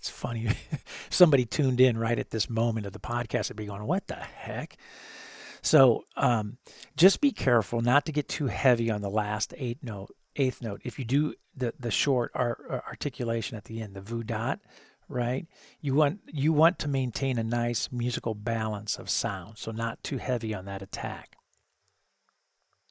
It's 0.02 0.10
funny. 0.10 0.48
Somebody 1.12 1.46
tuned 1.46 1.80
in 1.80 1.96
right 1.96 2.18
at 2.18 2.32
this 2.32 2.50
moment 2.50 2.88
of 2.88 2.92
the 2.92 3.00
podcast 3.00 3.52
and 3.52 3.56
be 3.56 3.68
going, 3.68 3.86
what 3.86 4.08
the 4.08 4.16
heck? 4.16 4.76
So 5.62 6.06
um, 6.18 6.58
just 6.98 7.22
be 7.22 7.32
careful 7.32 7.82
not 7.82 8.08
to 8.08 8.12
get 8.12 8.28
too 8.28 8.48
heavy 8.48 8.90
on 8.90 9.02
the 9.02 9.12
last 9.12 9.54
eight 9.60 9.78
note, 9.84 10.10
eighth 10.38 10.60
note. 10.60 10.82
If 10.84 10.98
you 10.98 11.06
do 11.06 11.36
the, 11.56 11.76
the 11.80 11.92
short 11.92 12.32
ar- 12.34 12.84
articulation 12.88 13.56
at 13.58 13.66
the 13.66 13.80
end, 13.80 13.94
the 13.94 14.02
vu 14.02 14.24
dot, 14.24 14.60
right? 15.08 15.46
You 15.82 15.94
want 15.94 16.22
you 16.26 16.52
want 16.52 16.80
to 16.80 16.88
maintain 16.88 17.38
a 17.38 17.44
nice 17.44 17.92
musical 17.92 18.34
balance 18.34 18.98
of 18.98 19.08
sound, 19.08 19.60
so 19.60 19.70
not 19.70 20.04
too 20.04 20.18
heavy 20.18 20.52
on 20.56 20.66
that 20.66 20.82
attack. 20.82 21.36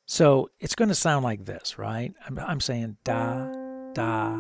So 0.07 0.49
it's 0.61 0.77
going 0.77 0.91
to 0.91 0.95
sound 0.95 1.25
like 1.25 1.45
this, 1.45 1.77
right? 1.77 2.15
I'm, 2.25 2.39
I'm 2.39 2.61
saying 2.61 2.99
da, 3.03 3.51
da, 3.95 4.37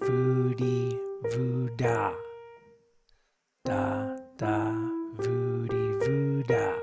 voody, 0.00 0.98
vooda. 1.30 2.14
Da, 3.64 4.16
da, 4.36 4.72
voody, 5.16 5.86
vooda. 6.02 6.82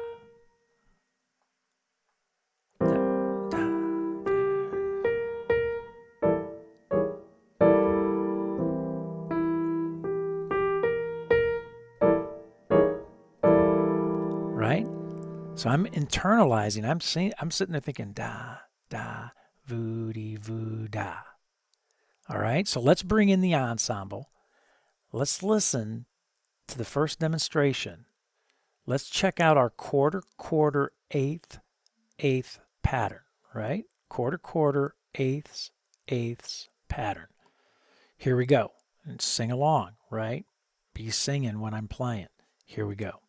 So 15.60 15.68
I'm 15.68 15.88
internalizing. 15.88 16.90
I'm 16.90 17.02
saying, 17.02 17.34
I'm 17.42 17.52
sitting 17.52 17.74
there 17.74 17.82
thinking 17.82 18.14
da 18.14 18.60
da 18.90 19.32
voody 19.68 20.38
voo 20.38 20.88
da. 20.88 21.29
All 22.30 22.40
right. 22.40 22.68
So 22.68 22.80
let's 22.80 23.04
bring 23.04 23.30
in 23.30 23.42
the 23.42 23.56
ensemble. 23.56 24.30
Let's 25.12 25.42
listen 25.42 26.06
to 26.68 26.78
the 26.78 26.86
first 26.86 27.20
demonstration. 27.20 28.06
Let's 28.86 29.10
check 29.10 29.40
out 29.40 29.58
our 29.58 29.70
quarter 29.70 30.22
quarter 30.38 30.92
eighth 31.12 31.60
eighth 32.20 32.60
pattern. 32.84 33.22
Right. 33.54 33.86
Quarter 34.10 34.38
quarter 34.38 34.94
eighths 35.16 35.72
eighths 36.08 36.70
pattern. 36.88 37.28
Here 38.18 38.36
we 38.36 38.46
go. 38.46 38.72
And 39.06 39.22
sing 39.22 39.52
along. 39.52 39.92
Right. 40.12 40.46
Be 40.94 41.10
singing 41.10 41.60
when 41.60 41.74
I'm 41.74 41.88
playing. 41.88 42.28
Here 42.66 42.86
we 42.86 42.96
go. 42.96 43.22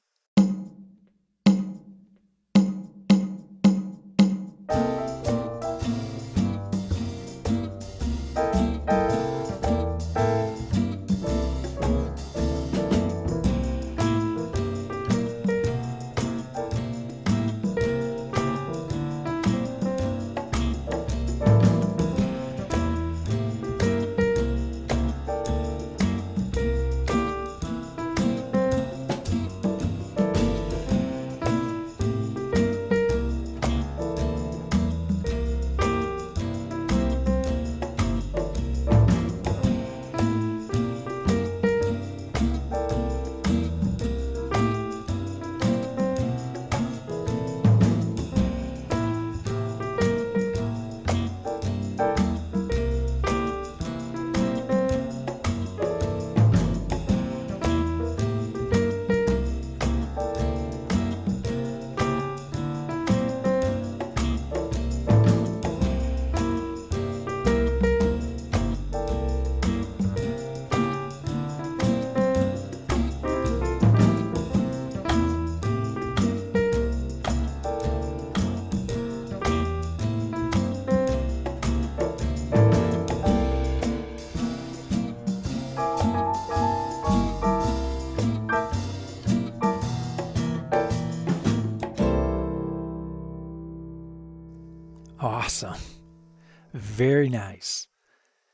Very 97.00 97.30
nice. 97.30 97.88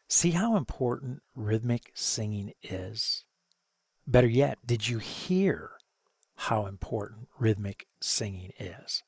See 0.07 0.31
how 0.31 0.55
important 0.55 1.21
rhythmic 1.35 1.91
singing 1.95 2.53
is? 2.63 3.25
Better 4.07 4.29
yet, 4.29 4.59
did 4.65 4.87
you 4.87 4.99
hear 4.99 5.73
how 6.37 6.67
important 6.67 7.27
rhythmic 7.41 7.89
singing 8.01 8.53
is? 8.57 9.03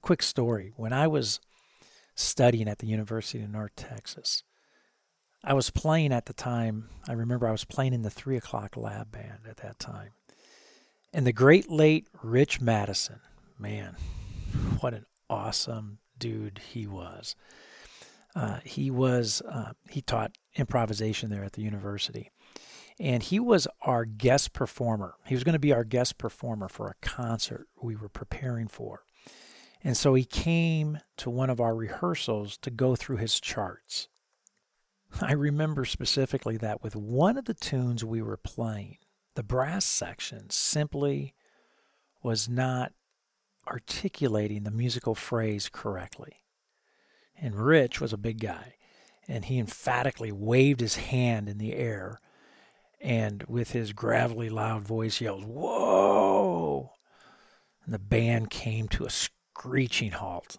Quick 0.00 0.22
story. 0.22 0.72
When 0.76 0.92
I 0.92 1.08
was 1.08 1.40
studying 2.14 2.68
at 2.68 2.78
the 2.78 2.86
University 2.86 3.42
of 3.42 3.50
North 3.50 3.74
Texas, 3.74 4.44
I 5.42 5.52
was 5.52 5.70
playing 5.70 6.12
at 6.12 6.26
the 6.26 6.32
time. 6.32 6.88
I 7.08 7.14
remember 7.14 7.48
I 7.48 7.52
was 7.52 7.64
playing 7.64 7.94
in 7.94 8.02
the 8.02 8.10
three 8.10 8.36
o'clock 8.36 8.76
lab 8.76 9.10
band 9.10 9.40
at 9.48 9.56
that 9.56 9.80
time. 9.80 10.10
And 11.12 11.26
the 11.26 11.32
great 11.32 11.68
late 11.68 12.06
Rich 12.22 12.60
Matteson, 12.60 13.18
man, 13.58 13.96
what 14.78 14.94
an 14.94 15.06
awesome 15.28 15.98
dude 16.16 16.60
he 16.72 16.86
was. 16.86 17.34
Uh, 18.34 18.60
he 18.64 18.90
was 18.90 19.42
uh, 19.42 19.72
he 19.90 20.00
taught 20.00 20.36
improvisation 20.56 21.30
there 21.30 21.44
at 21.44 21.52
the 21.52 21.62
university, 21.62 22.30
and 22.98 23.22
he 23.22 23.40
was 23.40 23.66
our 23.82 24.04
guest 24.04 24.52
performer. 24.52 25.14
He 25.26 25.34
was 25.34 25.44
going 25.44 25.54
to 25.54 25.58
be 25.58 25.72
our 25.72 25.84
guest 25.84 26.18
performer 26.18 26.68
for 26.68 26.88
a 26.88 27.06
concert 27.06 27.66
we 27.82 27.96
were 27.96 28.08
preparing 28.08 28.68
for, 28.68 29.04
and 29.82 29.96
so 29.96 30.14
he 30.14 30.24
came 30.24 30.98
to 31.16 31.30
one 31.30 31.50
of 31.50 31.60
our 31.60 31.74
rehearsals 31.74 32.56
to 32.58 32.70
go 32.70 32.94
through 32.94 33.16
his 33.16 33.40
charts. 33.40 34.08
I 35.20 35.32
remember 35.32 35.84
specifically 35.84 36.56
that 36.58 36.82
with 36.82 36.94
one 36.94 37.36
of 37.36 37.46
the 37.46 37.54
tunes 37.54 38.04
we 38.04 38.22
were 38.22 38.36
playing, 38.36 38.98
the 39.34 39.42
brass 39.42 39.84
section 39.84 40.50
simply 40.50 41.34
was 42.22 42.48
not 42.48 42.92
articulating 43.66 44.62
the 44.62 44.70
musical 44.70 45.14
phrase 45.14 45.68
correctly. 45.70 46.36
And 47.40 47.54
Rich 47.54 48.00
was 48.00 48.12
a 48.12 48.18
big 48.18 48.40
guy, 48.40 48.74
and 49.26 49.46
he 49.46 49.58
emphatically 49.58 50.30
waved 50.30 50.80
his 50.80 50.96
hand 50.96 51.48
in 51.48 51.58
the 51.58 51.74
air 51.74 52.20
and 53.00 53.44
with 53.44 53.70
his 53.70 53.92
gravelly, 53.92 54.50
loud 54.50 54.82
voice 54.82 55.20
yelled, 55.20 55.44
Whoa! 55.44 56.92
And 57.84 57.94
the 57.94 57.98
band 57.98 58.50
came 58.50 58.88
to 58.88 59.06
a 59.06 59.10
screeching 59.10 60.12
halt. 60.12 60.58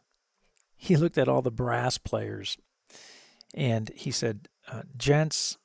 He 0.75 0.97
looked 0.97 1.17
at 1.19 1.27
all 1.27 1.43
the 1.43 1.51
brass 1.51 1.99
players 1.99 2.57
and 3.53 3.91
he 3.95 4.09
said, 4.09 4.47
uh, 4.67 4.81
Gents, 4.97 5.57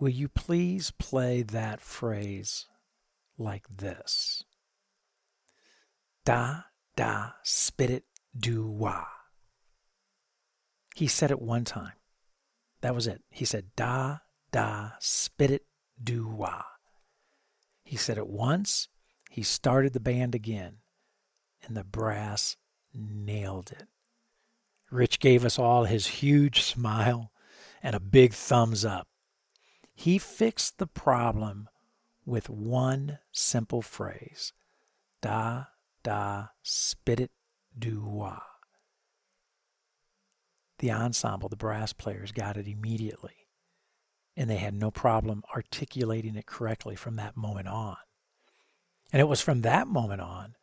will 0.00 0.08
you 0.08 0.28
please 0.28 0.90
play 0.98 1.42
that 1.42 1.80
phrase 1.80 2.66
like 3.38 3.66
this? 3.68 4.42
Da, 6.24 6.62
da, 6.96 7.32
spit 7.44 7.90
it, 7.90 8.04
do 8.36 8.66
wah. 8.66 9.06
He 10.94 11.08
said 11.08 11.32
it 11.32 11.42
one 11.42 11.64
time. 11.64 11.94
That 12.80 12.94
was 12.94 13.08
it. 13.08 13.20
He 13.28 13.44
said, 13.44 13.66
da, 13.74 14.18
da, 14.52 14.90
spit 15.00 15.50
it, 15.50 15.66
do 16.02 16.28
wah. 16.28 16.62
He 17.82 17.96
said 17.96 18.16
it 18.16 18.28
once. 18.28 18.88
He 19.28 19.42
started 19.42 19.92
the 19.92 20.00
band 20.00 20.36
again, 20.36 20.76
and 21.64 21.76
the 21.76 21.82
brass 21.82 22.56
nailed 22.94 23.72
it. 23.72 23.88
Rich 24.90 25.18
gave 25.18 25.44
us 25.44 25.58
all 25.58 25.84
his 25.84 26.06
huge 26.06 26.62
smile 26.62 27.32
and 27.82 27.96
a 27.96 28.00
big 28.00 28.32
thumbs 28.32 28.84
up. 28.84 29.08
He 29.92 30.18
fixed 30.18 30.78
the 30.78 30.86
problem 30.86 31.68
with 32.24 32.48
one 32.48 33.18
simple 33.32 33.82
phrase 33.82 34.52
da, 35.20 35.64
da, 36.04 36.48
spit 36.62 37.18
it, 37.18 37.30
do 37.76 38.04
wah. 38.04 38.42
The 40.84 40.92
ensemble, 40.92 41.48
the 41.48 41.56
brass 41.56 41.94
players, 41.94 42.30
got 42.30 42.58
it 42.58 42.68
immediately, 42.68 43.48
and 44.36 44.50
they 44.50 44.58
had 44.58 44.74
no 44.74 44.90
problem 44.90 45.42
articulating 45.56 46.36
it 46.36 46.44
correctly 46.44 46.94
from 46.94 47.16
that 47.16 47.38
moment 47.38 47.68
on. 47.68 47.96
And 49.10 49.18
it 49.18 49.24
was 49.24 49.40
from 49.40 49.62
that 49.62 49.88
moment 49.88 50.20
on 50.20 50.56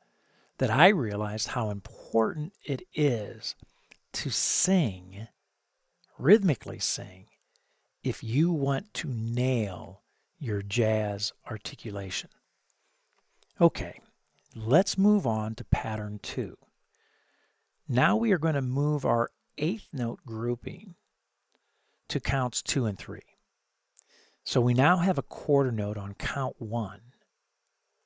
that 0.59 0.69
I 0.69 0.89
realized 0.89 1.47
how 1.47 1.71
important 1.71 2.53
it 2.63 2.83
is 2.93 3.55
to 4.13 4.29
sing, 4.29 5.27
rhythmically 6.19 6.77
sing, 6.77 7.25
if 8.03 8.23
you 8.23 8.51
want 8.51 8.93
to 8.93 9.07
nail 9.09 10.03
your 10.37 10.61
jazz 10.61 11.33
articulation. 11.49 12.29
Okay, 13.59 13.99
let's 14.55 14.99
move 14.99 15.25
on 15.25 15.55
to 15.55 15.63
pattern 15.63 16.19
two. 16.21 16.59
Now 17.89 18.15
we 18.15 18.31
are 18.31 18.37
going 18.37 18.53
to 18.53 18.61
move 18.61 19.03
our 19.03 19.31
eighth 19.57 19.89
note 19.93 20.19
grouping 20.25 20.95
to 22.09 22.19
counts 22.19 22.61
two 22.61 22.85
and 22.85 22.97
three. 22.97 23.37
So 24.43 24.59
we 24.59 24.73
now 24.73 24.97
have 24.97 25.17
a 25.17 25.23
quarter 25.23 25.71
note 25.71 25.97
on 25.97 26.15
count 26.15 26.55
one, 26.59 27.01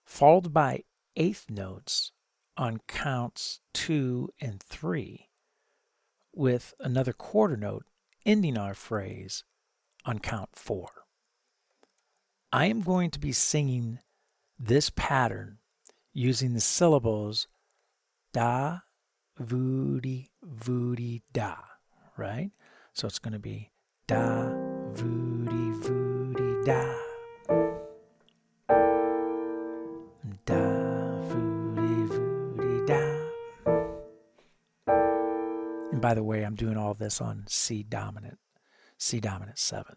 followed 0.06 0.54
by 0.54 0.84
eighth 1.16 1.50
notes 1.50 2.12
on 2.58 2.80
counts 2.88 3.62
two 3.74 4.30
and 4.40 4.62
three, 4.62 5.30
with 6.34 6.74
another 6.80 7.14
quarter 7.14 7.58
note 7.58 7.86
ending 8.26 8.58
our 8.58 8.74
phrase 8.74 9.44
on 10.06 10.20
count 10.20 10.50
four. 10.54 10.90
I 12.52 12.66
am 12.68 12.82
going 12.82 13.12
to 13.12 13.20
be 13.20 13.32
singing 13.32 14.00
this 14.58 14.90
pattern 14.90 15.58
using 16.14 16.54
the 16.54 16.62
syllables 16.62 17.48
da, 18.34 18.80
voody, 19.40 20.32
voody, 20.44 21.24
da, 21.34 21.56
right? 22.18 22.52
So 22.94 23.08
it's 23.08 23.20
going 23.20 23.34
to 23.34 23.40
be 23.40 23.72
da, 24.08 24.50
voody, 24.92 25.72
voody, 25.82 26.66
da. 26.66 26.96
Da, 30.46 31.22
voody, 31.24 32.06
voody, 32.08 32.86
da. 32.88 33.26
And 35.92 36.02
by 36.02 36.14
the 36.14 36.24
way, 36.24 36.44
I'm 36.44 36.56
doing 36.56 36.78
all 36.78 36.94
this 36.94 37.20
on 37.20 37.46
C 37.48 37.84
dominant, 37.84 38.40
C 38.98 39.20
dominant 39.20 39.60
7. 39.60 39.96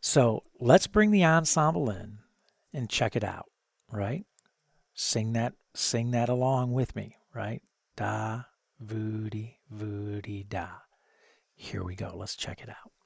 So 0.00 0.44
let's 0.58 0.86
bring 0.86 1.10
the 1.10 1.24
ensemble 1.24 1.90
in 1.90 2.18
and 2.72 2.88
check 2.88 3.16
it 3.16 3.24
out, 3.24 3.50
right? 3.90 4.24
Sing 4.94 5.34
that, 5.34 5.52
sing 5.74 6.12
that 6.12 6.28
along 6.28 6.72
with 6.72 6.96
me, 6.96 7.16
right? 7.34 7.62
Da, 8.00 8.44
voody, 8.80 9.58
voody, 9.70 10.42
da. 10.48 10.68
Here 11.54 11.84
we 11.84 11.94
go. 11.94 12.14
Let's 12.16 12.34
check 12.34 12.62
it 12.62 12.70
out. 12.70 12.99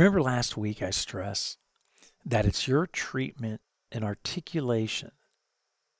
Remember 0.00 0.22
last 0.22 0.56
week 0.56 0.80
I 0.80 0.88
stressed 0.88 1.58
that 2.24 2.46
it's 2.46 2.66
your 2.66 2.86
treatment 2.86 3.60
and 3.92 4.02
articulation 4.02 5.10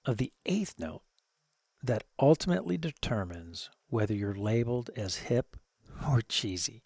of 0.06 0.16
the 0.16 0.32
eighth 0.46 0.76
note 0.78 1.02
that 1.82 2.04
ultimately 2.18 2.78
determines 2.78 3.68
whether 3.90 4.14
you're 4.14 4.34
labeled 4.34 4.88
as 4.96 5.28
hip 5.28 5.58
or 6.08 6.22
cheesy. 6.22 6.82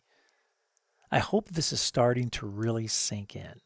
I 1.08 1.20
hope 1.20 1.50
this 1.50 1.72
is 1.72 1.80
starting 1.80 2.30
to 2.30 2.48
really 2.48 2.88
sink 2.88 3.36
in, 3.36 3.60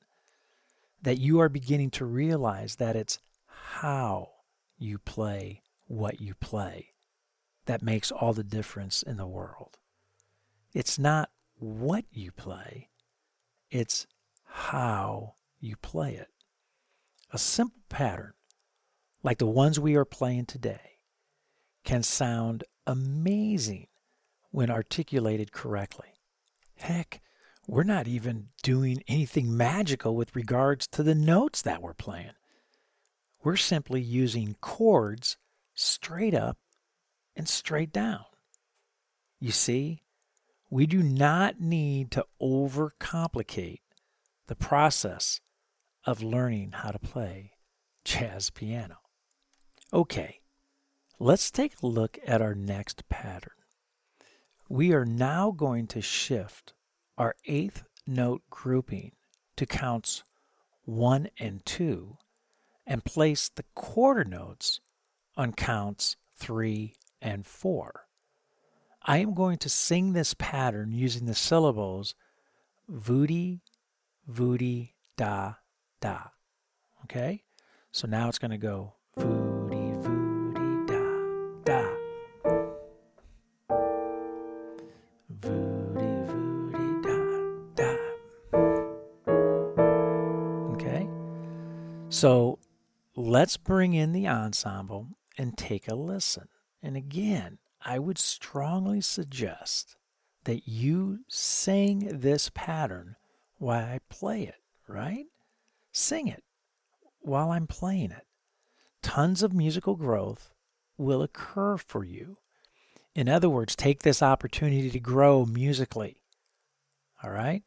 that 1.00 1.16
you 1.16 1.40
are 1.40 1.48
beginning 1.48 1.88
to 1.92 2.04
realize 2.04 2.76
that 2.76 2.96
it's 2.96 3.18
how 3.46 4.28
you 4.76 4.98
play 4.98 5.62
what 5.86 6.20
you 6.20 6.34
play 6.34 6.88
that 7.64 7.80
makes 7.80 8.12
all 8.12 8.34
the 8.34 8.44
difference 8.44 9.02
in 9.02 9.16
the 9.16 9.26
world. 9.26 9.78
It's 10.74 10.98
not 10.98 11.30
what 11.58 12.04
you 12.12 12.30
play, 12.30 12.90
it's 13.70 14.06
how 14.44 15.34
you 15.60 15.76
play 15.76 16.14
it. 16.14 16.28
A 17.32 17.38
simple 17.38 17.82
pattern, 17.88 18.32
like 19.22 19.38
the 19.38 19.46
ones 19.46 19.78
we 19.78 19.96
are 19.96 20.04
playing 20.04 20.46
today, 20.46 20.98
can 21.84 22.02
sound 22.02 22.64
amazing 22.86 23.88
when 24.50 24.70
articulated 24.70 25.52
correctly. 25.52 26.08
Heck, 26.76 27.20
we're 27.66 27.82
not 27.82 28.08
even 28.08 28.48
doing 28.62 29.02
anything 29.06 29.54
magical 29.54 30.16
with 30.16 30.34
regards 30.34 30.86
to 30.88 31.02
the 31.02 31.14
notes 31.14 31.60
that 31.62 31.82
we're 31.82 31.94
playing. 31.94 32.32
We're 33.44 33.56
simply 33.56 34.00
using 34.00 34.56
chords 34.60 35.36
straight 35.74 36.34
up 36.34 36.56
and 37.36 37.48
straight 37.48 37.92
down. 37.92 38.24
You 39.38 39.52
see, 39.52 40.02
we 40.70 40.86
do 40.86 41.02
not 41.02 41.60
need 41.60 42.10
to 42.10 42.24
overcomplicate 42.40 43.80
the 44.46 44.54
process 44.54 45.40
of 46.04 46.22
learning 46.22 46.72
how 46.72 46.90
to 46.90 46.98
play 46.98 47.52
jazz 48.04 48.50
piano. 48.50 48.98
Okay, 49.92 50.40
let's 51.18 51.50
take 51.50 51.74
a 51.82 51.86
look 51.86 52.18
at 52.26 52.42
our 52.42 52.54
next 52.54 53.08
pattern. 53.08 53.52
We 54.68 54.92
are 54.92 55.06
now 55.06 55.50
going 55.50 55.86
to 55.88 56.02
shift 56.02 56.74
our 57.16 57.34
eighth 57.46 57.84
note 58.06 58.42
grouping 58.50 59.12
to 59.56 59.66
counts 59.66 60.24
1 60.84 61.28
and 61.38 61.64
2 61.64 62.16
and 62.86 63.04
place 63.04 63.48
the 63.48 63.64
quarter 63.74 64.24
notes 64.24 64.80
on 65.36 65.52
counts 65.52 66.16
3 66.36 66.94
and 67.20 67.46
4. 67.46 68.07
I 69.08 69.18
am 69.20 69.32
going 69.32 69.56
to 69.60 69.70
sing 69.70 70.12
this 70.12 70.34
pattern 70.34 70.92
using 70.92 71.24
the 71.24 71.34
syllables 71.34 72.14
voody, 72.92 73.62
voody, 74.30 74.90
da, 75.16 75.54
da. 75.98 76.18
Okay? 77.04 77.42
So 77.90 78.06
now 78.06 78.28
it's 78.28 78.38
going 78.38 78.50
to 78.50 78.58
go 78.58 78.96
voody, 79.16 79.96
voody, 80.02 80.86
da, 80.86 81.00
da. 81.64 81.88
Voody, 85.30 86.26
voody, 86.28 87.02
da, 87.02 87.16
da. 87.76 87.96
Okay? 90.74 91.08
So 92.10 92.58
let's 93.16 93.56
bring 93.56 93.94
in 93.94 94.12
the 94.12 94.28
ensemble 94.28 95.08
and 95.38 95.56
take 95.56 95.88
a 95.88 95.94
listen. 95.94 96.48
And 96.82 96.94
again, 96.94 97.56
I 97.88 97.98
would 97.98 98.18
strongly 98.18 99.00
suggest 99.00 99.96
that 100.44 100.68
you 100.68 101.20
sing 101.26 102.20
this 102.20 102.50
pattern 102.52 103.16
while 103.56 103.82
I 103.82 104.00
play 104.10 104.42
it, 104.42 104.60
right? 104.86 105.24
Sing 105.90 106.28
it 106.28 106.44
while 107.20 107.50
I'm 107.50 107.66
playing 107.66 108.10
it. 108.10 108.26
Tons 109.00 109.42
of 109.42 109.54
musical 109.54 109.96
growth 109.96 110.52
will 110.98 111.22
occur 111.22 111.78
for 111.78 112.04
you. 112.04 112.36
In 113.14 113.26
other 113.26 113.48
words, 113.48 113.74
take 113.74 114.02
this 114.02 114.22
opportunity 114.22 114.90
to 114.90 115.00
grow 115.00 115.46
musically. 115.46 116.20
All 117.24 117.30
right? 117.30 117.62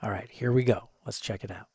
All 0.00 0.10
right, 0.10 0.30
here 0.30 0.52
we 0.52 0.64
go. 0.64 0.88
Let's 1.04 1.20
check 1.20 1.44
it 1.44 1.50
out. 1.50 1.68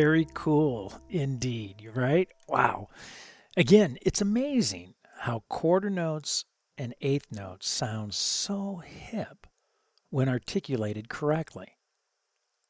Very 0.00 0.28
cool 0.32 0.92
indeed, 1.10 1.90
right? 1.92 2.28
Wow. 2.46 2.86
Again, 3.56 3.98
it's 4.02 4.20
amazing 4.20 4.94
how 5.22 5.42
quarter 5.48 5.90
notes 5.90 6.44
and 6.76 6.94
eighth 7.00 7.32
notes 7.32 7.68
sound 7.68 8.14
so 8.14 8.76
hip 8.76 9.48
when 10.10 10.28
articulated 10.28 11.08
correctly. 11.08 11.78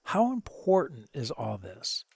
How 0.04 0.32
important 0.32 1.10
is 1.12 1.30
all 1.30 1.58
this 1.58 2.06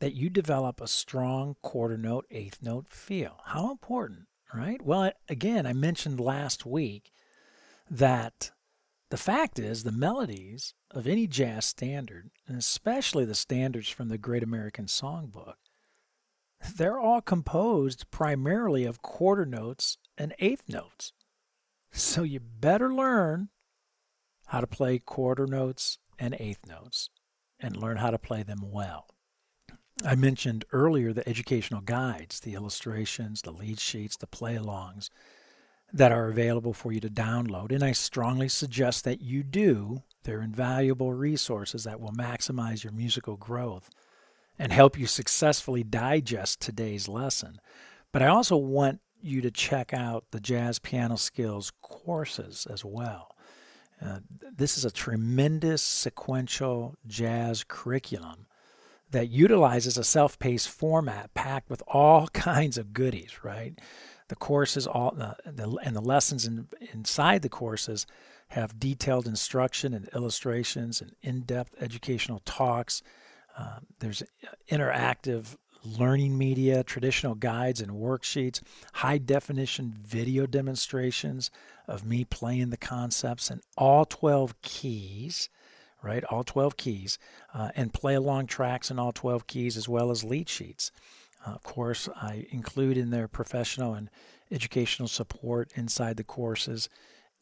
that 0.00 0.14
you 0.14 0.30
develop 0.30 0.80
a 0.80 0.88
strong 0.88 1.56
quarter 1.60 1.98
note, 1.98 2.24
eighth 2.30 2.62
note 2.62 2.88
feel? 2.88 3.40
How 3.44 3.70
important, 3.70 4.20
right? 4.54 4.80
Well, 4.80 5.12
again, 5.28 5.66
I 5.66 5.74
mentioned 5.74 6.18
last 6.18 6.64
week 6.64 7.12
that 7.90 8.52
the 9.12 9.18
fact 9.18 9.58
is, 9.58 9.82
the 9.82 9.92
melodies 9.92 10.72
of 10.90 11.06
any 11.06 11.26
jazz 11.26 11.66
standard, 11.66 12.30
and 12.48 12.56
especially 12.56 13.26
the 13.26 13.34
standards 13.34 13.90
from 13.90 14.08
the 14.08 14.16
Great 14.16 14.42
American 14.42 14.86
Songbook, 14.86 15.56
they're 16.76 16.98
all 16.98 17.20
composed 17.20 18.10
primarily 18.10 18.86
of 18.86 19.02
quarter 19.02 19.44
notes 19.44 19.98
and 20.16 20.34
eighth 20.38 20.62
notes. 20.66 21.12
So 21.90 22.22
you 22.22 22.40
better 22.40 22.94
learn 22.94 23.50
how 24.46 24.62
to 24.62 24.66
play 24.66 24.98
quarter 24.98 25.46
notes 25.46 25.98
and 26.18 26.34
eighth 26.40 26.66
notes 26.66 27.10
and 27.60 27.76
learn 27.76 27.98
how 27.98 28.12
to 28.12 28.18
play 28.18 28.42
them 28.42 28.72
well. 28.72 29.08
I 30.02 30.14
mentioned 30.14 30.64
earlier 30.72 31.12
the 31.12 31.28
educational 31.28 31.82
guides, 31.82 32.40
the 32.40 32.54
illustrations, 32.54 33.42
the 33.42 33.50
lead 33.50 33.78
sheets, 33.78 34.16
the 34.16 34.26
play 34.26 34.56
alongs 34.56 35.10
that 35.92 36.12
are 36.12 36.28
available 36.28 36.72
for 36.72 36.92
you 36.92 37.00
to 37.00 37.08
download. 37.08 37.70
And 37.70 37.84
I 37.84 37.92
strongly 37.92 38.48
suggest 38.48 39.04
that 39.04 39.20
you 39.20 39.42
do. 39.42 40.02
They're 40.24 40.40
invaluable 40.40 41.12
resources 41.12 41.84
that 41.84 42.00
will 42.00 42.12
maximize 42.12 42.82
your 42.82 42.92
musical 42.92 43.36
growth 43.36 43.90
and 44.58 44.72
help 44.72 44.98
you 44.98 45.06
successfully 45.06 45.82
digest 45.82 46.60
today's 46.60 47.08
lesson. 47.08 47.60
But 48.12 48.22
I 48.22 48.28
also 48.28 48.56
want 48.56 49.00
you 49.20 49.40
to 49.40 49.50
check 49.50 49.92
out 49.92 50.24
the 50.30 50.40
jazz 50.40 50.78
piano 50.78 51.16
skills 51.16 51.72
courses 51.82 52.66
as 52.70 52.84
well. 52.84 53.34
Uh, 54.00 54.18
this 54.56 54.76
is 54.76 54.84
a 54.84 54.90
tremendous 54.90 55.82
sequential 55.82 56.96
jazz 57.06 57.64
curriculum 57.66 58.46
that 59.10 59.28
utilizes 59.28 59.96
a 59.96 60.04
self-paced 60.04 60.68
format 60.68 61.32
packed 61.34 61.70
with 61.70 61.82
all 61.86 62.26
kinds 62.32 62.78
of 62.78 62.92
goodies, 62.92 63.44
right? 63.44 63.78
The 64.32 64.36
courses 64.36 64.86
all 64.86 65.10
the, 65.10 65.36
and 65.84 65.94
the 65.94 66.00
lessons 66.00 66.46
in, 66.46 66.66
inside 66.94 67.42
the 67.42 67.50
courses 67.50 68.06
have 68.48 68.80
detailed 68.80 69.26
instruction 69.26 69.92
and 69.92 70.08
illustrations 70.14 71.02
and 71.02 71.14
in-depth 71.20 71.74
educational 71.82 72.40
talks. 72.46 73.02
Uh, 73.58 73.80
there's 73.98 74.22
interactive 74.70 75.56
learning 75.84 76.38
media, 76.38 76.82
traditional 76.82 77.34
guides 77.34 77.82
and 77.82 77.92
worksheets, 77.92 78.62
high 78.94 79.18
definition 79.18 79.98
video 80.02 80.46
demonstrations 80.46 81.50
of 81.86 82.06
me 82.06 82.24
playing 82.24 82.70
the 82.70 82.78
concepts 82.78 83.50
in 83.50 83.60
all 83.76 84.06
12 84.06 84.62
keys, 84.62 85.50
right? 86.02 86.24
All 86.24 86.42
12 86.42 86.78
keys, 86.78 87.18
uh, 87.52 87.68
and 87.76 87.92
play 87.92 88.14
along 88.14 88.46
tracks 88.46 88.90
in 88.90 88.98
all 88.98 89.12
12 89.12 89.46
keys 89.46 89.76
as 89.76 89.90
well 89.90 90.10
as 90.10 90.24
lead 90.24 90.48
sheets. 90.48 90.90
Uh, 91.44 91.50
of 91.52 91.62
course, 91.62 92.08
I 92.14 92.46
include 92.50 92.96
in 92.96 93.10
their 93.10 93.28
professional 93.28 93.94
and 93.94 94.10
educational 94.50 95.08
support 95.08 95.72
inside 95.74 96.16
the 96.16 96.24
courses. 96.24 96.88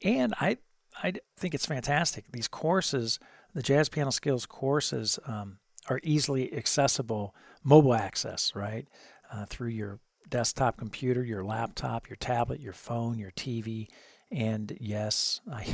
And 0.03 0.35
I, 0.41 0.59
I 1.03 1.15
think 1.37 1.55
it's 1.55 1.67
fantastic. 1.67 2.25
These 2.33 2.49
courses, 2.49 3.19
the 3.55 3.63
Jazz 3.63 3.89
Piano 3.89 4.11
Skills 4.11 4.47
courses, 4.47 5.19
um, 5.27 5.59
are 5.89 6.01
easily 6.03 6.53
accessible, 6.55 7.35
mobile 7.65 7.95
access, 7.95 8.53
right? 8.55 8.87
Uh, 9.33 9.45
through 9.47 9.69
your 9.69 9.99
desktop 10.29 10.77
computer, 10.77 11.25
your 11.25 11.45
laptop, 11.45 12.09
your 12.09 12.17
tablet, 12.17 12.61
your 12.61 12.73
phone, 12.73 13.19
your 13.19 13.33
TV. 13.33 13.89
And 14.31 14.77
yes, 14.81 15.41
I, 15.53 15.67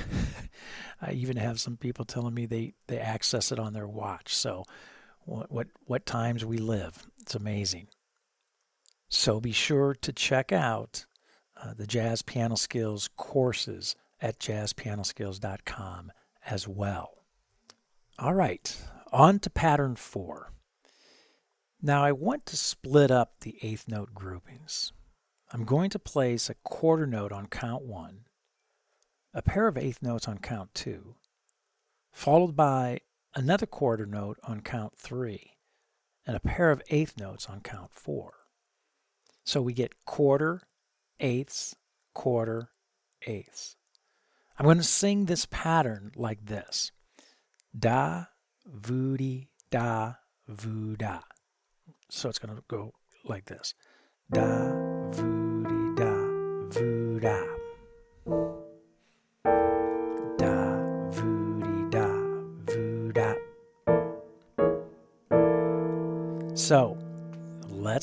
I 1.00 1.12
even 1.12 1.36
have 1.36 1.60
some 1.60 1.76
people 1.76 2.04
telling 2.04 2.34
me 2.34 2.46
they, 2.46 2.74
they 2.86 2.98
access 2.98 3.52
it 3.52 3.58
on 3.58 3.74
their 3.74 3.86
watch. 3.86 4.34
So, 4.34 4.64
what, 5.24 5.50
what, 5.50 5.66
what 5.86 6.06
times 6.06 6.44
we 6.44 6.58
live. 6.58 7.04
It's 7.20 7.34
amazing. 7.34 7.88
So, 9.08 9.40
be 9.40 9.52
sure 9.52 9.94
to 9.94 10.12
check 10.12 10.52
out 10.52 11.06
uh, 11.56 11.74
the 11.74 11.86
Jazz 11.86 12.22
Piano 12.22 12.56
Skills 12.56 13.08
courses 13.16 13.94
at 14.20 14.38
jazzpianoskills.com 14.38 16.12
as 16.46 16.66
well. 16.66 17.10
All 18.18 18.34
right, 18.34 18.76
on 19.12 19.38
to 19.40 19.50
pattern 19.50 19.96
four. 19.96 20.52
Now 21.82 22.02
I 22.02 22.12
want 22.12 22.46
to 22.46 22.56
split 22.56 23.10
up 23.10 23.40
the 23.40 23.58
eighth 23.62 23.86
note 23.86 24.14
groupings. 24.14 24.92
I'm 25.52 25.64
going 25.64 25.90
to 25.90 25.98
place 25.98 26.50
a 26.50 26.54
quarter 26.54 27.06
note 27.06 27.30
on 27.30 27.46
count 27.46 27.84
one, 27.84 28.24
a 29.32 29.42
pair 29.42 29.68
of 29.68 29.76
eighth 29.76 30.02
notes 30.02 30.26
on 30.26 30.38
count 30.38 30.74
two, 30.74 31.14
followed 32.10 32.56
by 32.56 33.00
another 33.34 33.66
quarter 33.66 34.06
note 34.06 34.38
on 34.42 34.62
count 34.62 34.96
three, 34.96 35.52
and 36.26 36.36
a 36.36 36.40
pair 36.40 36.70
of 36.70 36.82
eighth 36.88 37.16
notes 37.18 37.46
on 37.46 37.60
count 37.60 37.92
four. 37.92 38.32
So 39.46 39.62
we 39.62 39.72
get 39.72 40.04
quarter, 40.04 40.60
eighths, 41.20 41.76
quarter, 42.14 42.68
eighths. 43.26 43.76
I'm 44.58 44.64
going 44.64 44.78
to 44.78 44.82
sing 44.82 45.26
this 45.26 45.46
pattern 45.46 46.10
like 46.16 46.44
this 46.46 46.90
Da, 47.78 48.24
voody 48.68 49.48
da 49.70 50.14
voo 50.48 50.96
da. 50.96 51.20
So 52.10 52.28
it's 52.28 52.40
going 52.40 52.56
to 52.56 52.62
go 52.68 52.92
like 53.24 53.44
this. 53.44 53.74
Da 54.30 54.85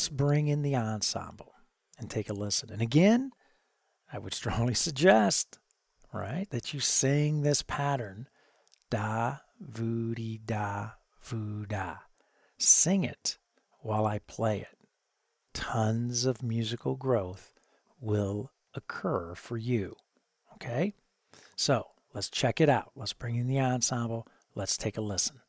let's 0.03 0.09
bring 0.09 0.49
in 0.49 0.63
the 0.63 0.75
ensemble 0.75 1.53
and 1.97 2.09
take 2.09 2.29
a 2.29 2.33
listen. 2.33 2.69
And 2.69 2.81
again, 2.81 3.31
I 4.11 4.19
would 4.19 4.33
strongly 4.33 4.73
suggest, 4.73 5.59
right, 6.11 6.45
that 6.49 6.73
you 6.73 6.81
sing 6.81 7.41
this 7.41 7.61
pattern 7.61 8.27
da 8.89 9.37
voody 9.61 10.41
da 10.45 10.89
voo 11.21 11.65
da. 11.65 11.95
Sing 12.57 13.05
it 13.05 13.37
while 13.79 14.05
I 14.05 14.19
play 14.19 14.59
it. 14.59 14.77
Tons 15.53 16.25
of 16.25 16.43
musical 16.43 16.97
growth 16.97 17.53
will 18.01 18.51
occur 18.73 19.35
for 19.35 19.55
you. 19.55 19.95
Okay? 20.55 20.95
So 21.55 21.87
let's 22.13 22.29
check 22.29 22.59
it 22.59 22.67
out. 22.67 22.91
Let's 22.93 23.13
bring 23.13 23.37
in 23.37 23.47
the 23.47 23.61
ensemble. 23.61 24.27
Let's 24.53 24.75
take 24.75 24.97
a 24.97 25.01
listen. 25.01 25.42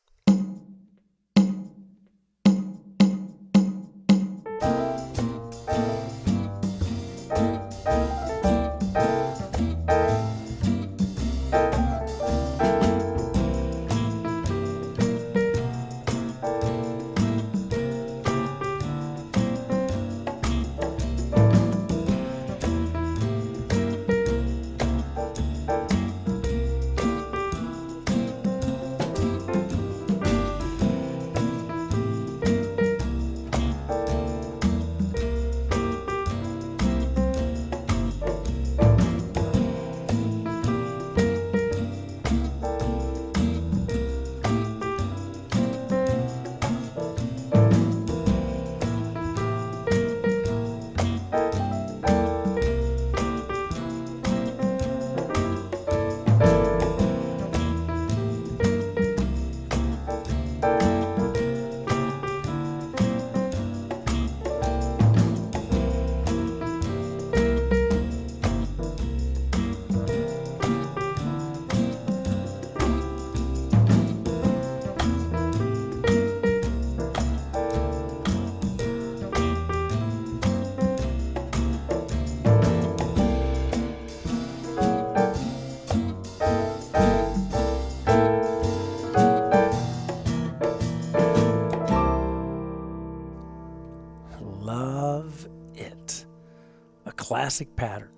Classic 97.45 97.75
pattern 97.75 98.09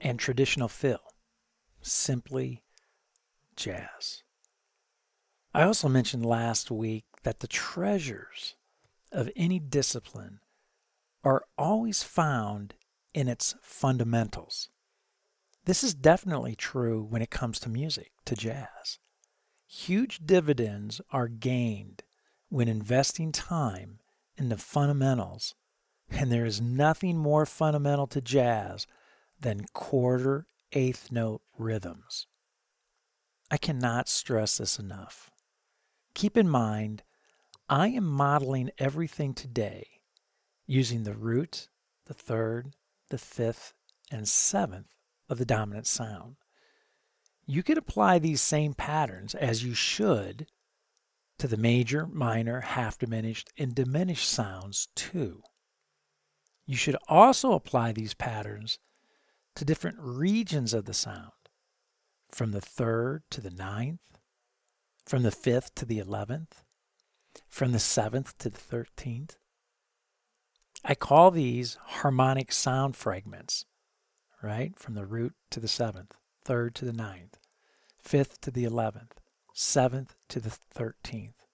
and 0.00 0.18
traditional 0.18 0.68
fill. 0.68 1.12
Simply 1.82 2.62
jazz. 3.56 4.22
I 5.52 5.64
also 5.64 5.86
mentioned 5.86 6.24
last 6.24 6.70
week 6.70 7.04
that 7.24 7.40
the 7.40 7.46
treasures 7.46 8.54
of 9.12 9.28
any 9.36 9.58
discipline 9.58 10.40
are 11.22 11.44
always 11.58 12.02
found 12.02 12.72
in 13.12 13.28
its 13.28 13.54
fundamentals. 13.60 14.70
This 15.66 15.84
is 15.84 15.92
definitely 15.92 16.56
true 16.56 17.06
when 17.06 17.20
it 17.20 17.30
comes 17.30 17.60
to 17.60 17.68
music, 17.68 18.12
to 18.24 18.34
jazz. 18.34 18.98
Huge 19.66 20.20
dividends 20.24 21.02
are 21.10 21.28
gained 21.28 22.02
when 22.48 22.68
investing 22.68 23.30
time 23.30 23.98
in 24.38 24.48
the 24.48 24.56
fundamentals 24.56 25.54
and 26.14 26.30
there 26.30 26.46
is 26.46 26.60
nothing 26.60 27.16
more 27.16 27.44
fundamental 27.44 28.06
to 28.08 28.20
jazz 28.20 28.86
than 29.40 29.66
quarter 29.72 30.46
eighth 30.72 31.10
note 31.10 31.42
rhythms. 31.58 32.26
I 33.50 33.56
cannot 33.56 34.08
stress 34.08 34.58
this 34.58 34.78
enough. 34.78 35.30
Keep 36.14 36.36
in 36.36 36.48
mind, 36.48 37.02
I 37.68 37.88
am 37.88 38.04
modeling 38.04 38.70
everything 38.78 39.34
today 39.34 39.86
using 40.66 41.02
the 41.02 41.14
root, 41.14 41.68
the 42.06 42.14
third, 42.14 42.74
the 43.10 43.18
fifth 43.18 43.74
and 44.10 44.28
seventh 44.28 44.94
of 45.28 45.38
the 45.38 45.44
dominant 45.44 45.86
sound. 45.86 46.36
You 47.46 47.62
can 47.62 47.76
apply 47.76 48.18
these 48.18 48.40
same 48.40 48.74
patterns 48.74 49.34
as 49.34 49.64
you 49.64 49.74
should 49.74 50.46
to 51.38 51.48
the 51.48 51.56
major, 51.56 52.06
minor, 52.06 52.60
half 52.60 52.98
diminished, 52.98 53.50
and 53.58 53.74
diminished 53.74 54.28
sounds 54.28 54.88
too. 54.94 55.42
You 56.66 56.76
should 56.76 56.96
also 57.08 57.52
apply 57.52 57.92
these 57.92 58.14
patterns 58.14 58.78
to 59.54 59.64
different 59.64 59.98
regions 60.00 60.72
of 60.74 60.86
the 60.86 60.94
sound, 60.94 61.32
from 62.30 62.52
the 62.52 62.60
third 62.60 63.22
to 63.30 63.40
the 63.40 63.50
ninth, 63.50 64.18
from 65.04 65.22
the 65.22 65.30
fifth 65.30 65.74
to 65.76 65.84
the 65.84 65.98
eleventh, 65.98 66.64
from 67.48 67.72
the 67.72 67.78
seventh 67.78 68.36
to 68.38 68.48
the 68.48 68.58
thirteenth. 68.58 69.36
I 70.84 70.94
call 70.94 71.30
these 71.30 71.78
harmonic 71.80 72.50
sound 72.52 72.96
fragments, 72.96 73.64
right? 74.42 74.78
From 74.78 74.94
the 74.94 75.06
root 75.06 75.34
to 75.50 75.60
the 75.60 75.68
seventh, 75.68 76.14
third 76.44 76.74
to 76.76 76.84
the 76.84 76.92
ninth, 76.92 77.38
fifth 77.98 78.40
to 78.42 78.50
the 78.50 78.64
eleventh, 78.64 79.20
seventh 79.52 80.16
to 80.28 80.40
the 80.40 80.50
thirteenth. 80.50 81.46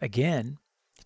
Again, 0.00 0.58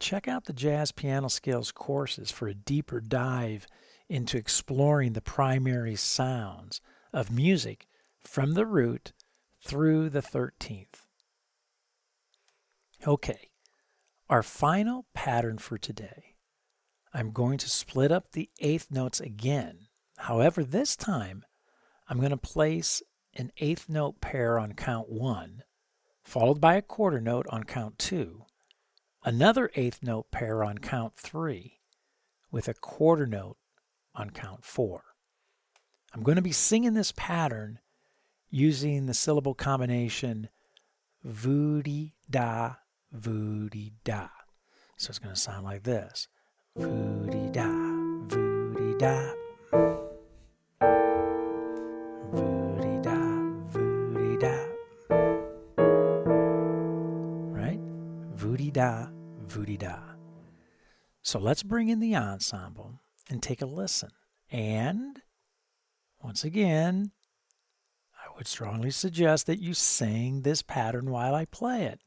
check 0.02 0.26
out 0.26 0.46
the 0.46 0.52
Jazz 0.52 0.90
Piano 0.90 1.28
Skills 1.28 1.70
courses 1.70 2.32
for 2.32 2.48
a 2.48 2.54
deeper 2.54 3.00
dive 3.00 3.68
into 4.08 4.36
exploring 4.36 5.12
the 5.12 5.22
primary 5.22 5.94
sounds 5.94 6.80
of 7.12 7.30
music 7.30 7.86
from 8.20 8.54
the 8.54 8.66
root 8.66 9.12
through 9.64 10.10
the 10.10 10.20
13th. 10.20 11.06
Okay, 13.06 13.50
our 14.28 14.42
final 14.42 15.06
pattern 15.14 15.58
for 15.58 15.78
today 15.78 16.34
I'm 17.14 17.30
going 17.30 17.58
to 17.58 17.70
split 17.70 18.10
up 18.10 18.32
the 18.32 18.50
eighth 18.58 18.90
notes 18.90 19.20
again. 19.20 19.86
However, 20.16 20.64
this 20.64 20.96
time 20.96 21.44
I'm 22.08 22.18
going 22.18 22.30
to 22.30 22.36
place 22.36 23.02
an 23.34 23.52
eighth 23.58 23.88
note 23.88 24.20
pair 24.20 24.58
on 24.58 24.72
count 24.72 25.10
one, 25.10 25.62
followed 26.24 26.60
by 26.60 26.74
a 26.74 26.82
quarter 26.82 27.20
note 27.20 27.46
on 27.50 27.64
count 27.64 27.98
two, 27.98 28.46
another 29.24 29.70
eighth 29.74 30.02
note 30.02 30.30
pair 30.30 30.62
on 30.64 30.78
count 30.78 31.14
three, 31.14 31.80
with 32.50 32.68
a 32.68 32.74
quarter 32.74 33.26
note 33.26 33.56
on 34.14 34.30
count 34.30 34.64
four. 34.64 35.04
I'm 36.14 36.22
going 36.22 36.36
to 36.36 36.42
be 36.42 36.52
singing 36.52 36.94
this 36.94 37.12
pattern 37.16 37.78
using 38.50 39.06
the 39.06 39.14
syllable 39.14 39.54
combination 39.54 40.48
voody 41.26 42.12
da, 42.28 42.74
voody 43.16 43.92
da. 44.04 44.28
So 44.96 45.08
it's 45.08 45.18
going 45.18 45.34
to 45.34 45.40
sound 45.40 45.64
like 45.64 45.84
this. 45.84 46.28
Voody 46.76 47.50
da, 47.52 47.66
voody 47.66 48.98
da. 48.98 49.41
Da, 58.72 59.08
voody 59.44 59.76
da. 59.76 59.98
So 61.22 61.38
let's 61.38 61.62
bring 61.62 61.88
in 61.88 62.00
the 62.00 62.16
ensemble 62.16 63.00
and 63.30 63.42
take 63.42 63.62
a 63.62 63.66
listen. 63.66 64.10
And 64.50 65.22
once 66.22 66.44
again, 66.44 67.12
I 68.16 68.36
would 68.36 68.48
strongly 68.48 68.90
suggest 68.90 69.46
that 69.46 69.60
you 69.60 69.74
sing 69.74 70.42
this 70.42 70.62
pattern 70.62 71.10
while 71.10 71.34
I 71.34 71.44
play 71.44 71.84
it. 71.84 72.00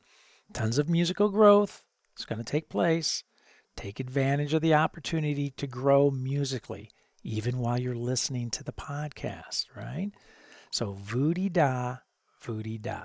Tons 0.53 0.77
of 0.77 0.89
musical 0.89 1.29
growth 1.29 1.83
is 2.17 2.25
going 2.25 2.39
to 2.39 2.45
take 2.45 2.69
place. 2.69 3.23
Take 3.75 3.99
advantage 3.99 4.53
of 4.53 4.61
the 4.61 4.73
opportunity 4.73 5.49
to 5.51 5.67
grow 5.67 6.09
musically, 6.09 6.89
even 7.23 7.59
while 7.59 7.79
you're 7.79 7.95
listening 7.95 8.49
to 8.51 8.63
the 8.63 8.71
podcast, 8.71 9.65
right? 9.75 10.11
So, 10.71 10.93
voody 10.93 11.51
da, 11.51 11.97
voody 12.41 12.81
da. 12.81 13.03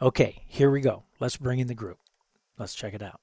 Okay, 0.00 0.42
here 0.46 0.70
we 0.70 0.80
go. 0.80 1.04
Let's 1.20 1.36
bring 1.36 1.58
in 1.58 1.66
the 1.66 1.74
group. 1.74 1.98
Let's 2.58 2.74
check 2.74 2.94
it 2.94 3.02
out. 3.02 3.21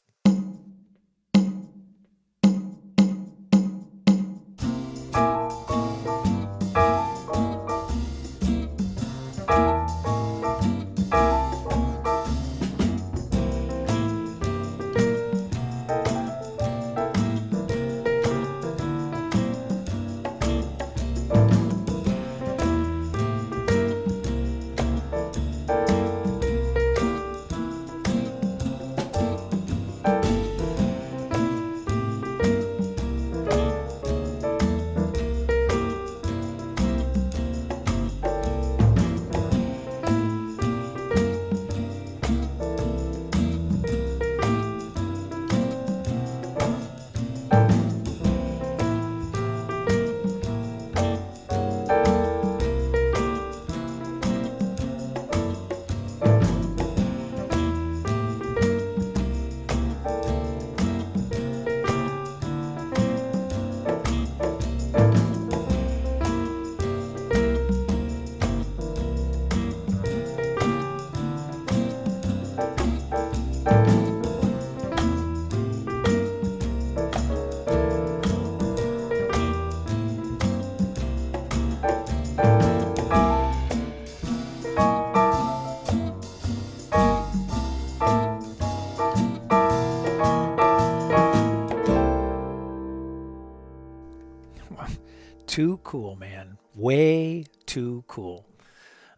Too 95.59 95.77
cool, 95.83 96.15
man. 96.15 96.57
Way 96.73 97.43
too 97.65 98.05
cool. 98.07 98.45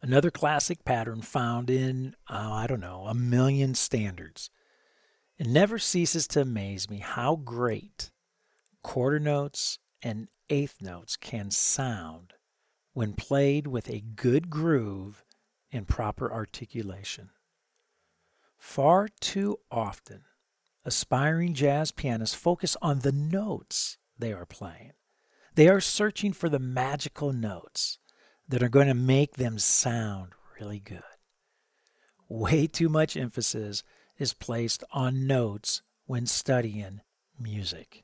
Another 0.01 0.31
classic 0.31 0.83
pattern 0.83 1.21
found 1.21 1.69
in, 1.69 2.15
uh, 2.27 2.51
I 2.51 2.65
don't 2.65 2.79
know, 2.79 3.05
a 3.05 3.13
million 3.13 3.75
standards. 3.75 4.49
It 5.37 5.45
never 5.45 5.77
ceases 5.77 6.27
to 6.29 6.41
amaze 6.41 6.89
me 6.89 6.97
how 6.97 7.35
great 7.35 8.09
quarter 8.81 9.19
notes 9.19 9.77
and 10.01 10.29
eighth 10.49 10.81
notes 10.81 11.15
can 11.15 11.51
sound 11.51 12.33
when 12.93 13.13
played 13.13 13.67
with 13.67 13.87
a 13.87 14.01
good 14.01 14.49
groove 14.49 15.23
and 15.71 15.87
proper 15.87 16.33
articulation. 16.33 17.29
Far 18.57 19.09
too 19.19 19.59
often, 19.69 20.23
aspiring 20.85 21.53
jazz 21.53 21.91
pianists 21.91 22.35
focus 22.35 22.75
on 22.81 23.01
the 23.01 23.11
notes 23.11 23.99
they 24.17 24.33
are 24.33 24.47
playing 24.47 24.93
they 25.55 25.67
are 25.67 25.81
searching 25.81 26.33
for 26.33 26.49
the 26.49 26.59
magical 26.59 27.33
notes 27.33 27.99
that 28.47 28.63
are 28.63 28.69
going 28.69 28.87
to 28.87 28.93
make 28.93 29.35
them 29.35 29.59
sound 29.59 30.31
really 30.59 30.79
good. 30.79 31.03
Way 32.27 32.67
too 32.67 32.89
much 32.89 33.17
emphasis 33.17 33.83
is 34.17 34.33
placed 34.33 34.83
on 34.91 35.27
notes 35.27 35.81
when 36.05 36.25
studying 36.25 37.01
music. 37.39 38.03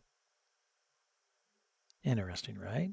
Interesting, 2.03 2.57
right? 2.57 2.91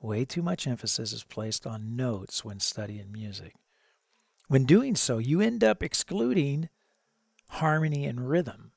Way 0.00 0.24
too 0.24 0.42
much 0.42 0.66
emphasis 0.66 1.12
is 1.12 1.24
placed 1.24 1.66
on 1.66 1.96
notes 1.96 2.44
when 2.44 2.58
studying 2.60 3.12
music. 3.12 3.54
When 4.48 4.64
doing 4.64 4.96
so, 4.96 5.18
you 5.18 5.40
end 5.40 5.62
up 5.62 5.82
excluding 5.82 6.68
harmony 7.50 8.06
and 8.06 8.28
rhythm, 8.28 8.72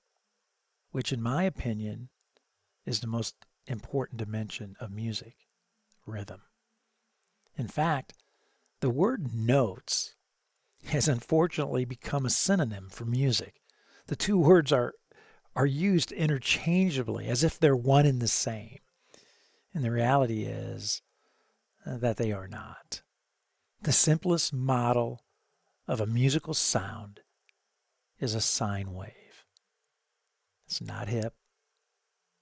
which, 0.92 1.12
in 1.12 1.22
my 1.22 1.44
opinion, 1.44 2.10
is 2.86 3.00
the 3.00 3.08
most 3.08 3.36
important 3.68 4.18
dimension 4.18 4.76
of 4.80 4.92
music 4.92 5.36
rhythm. 6.06 6.42
In 7.56 7.68
fact, 7.68 8.14
the 8.82 8.90
word 8.90 9.34
notes 9.34 10.16
has 10.88 11.08
unfortunately 11.08 11.86
become 11.86 12.26
a 12.26 12.30
synonym 12.30 12.90
for 12.90 13.06
music. 13.06 13.62
The 14.08 14.16
two 14.16 14.38
words 14.38 14.72
are, 14.72 14.94
are 15.56 15.66
used 15.66 16.12
interchangeably 16.12 17.28
as 17.28 17.44
if 17.44 17.58
they're 17.58 17.76
one 17.76 18.06
and 18.06 18.22
the 18.22 18.28
same. 18.28 18.80
And 19.74 19.84
the 19.84 19.92
reality 19.92 20.44
is 20.44 21.02
uh, 21.86 21.98
that 21.98 22.18
they 22.18 22.32
are 22.32 22.48
not. 22.48 23.02
The 23.82 23.92
simplest 23.92 24.54
model 24.54 25.22
of 25.88 26.00
a 26.00 26.06
musical 26.06 26.54
sound 26.54 27.22
is 28.20 28.36
a 28.36 28.42
sine 28.42 28.94
wave. 28.94 29.46
It's 30.66 30.82
not 30.82 31.08
hip, 31.08 31.34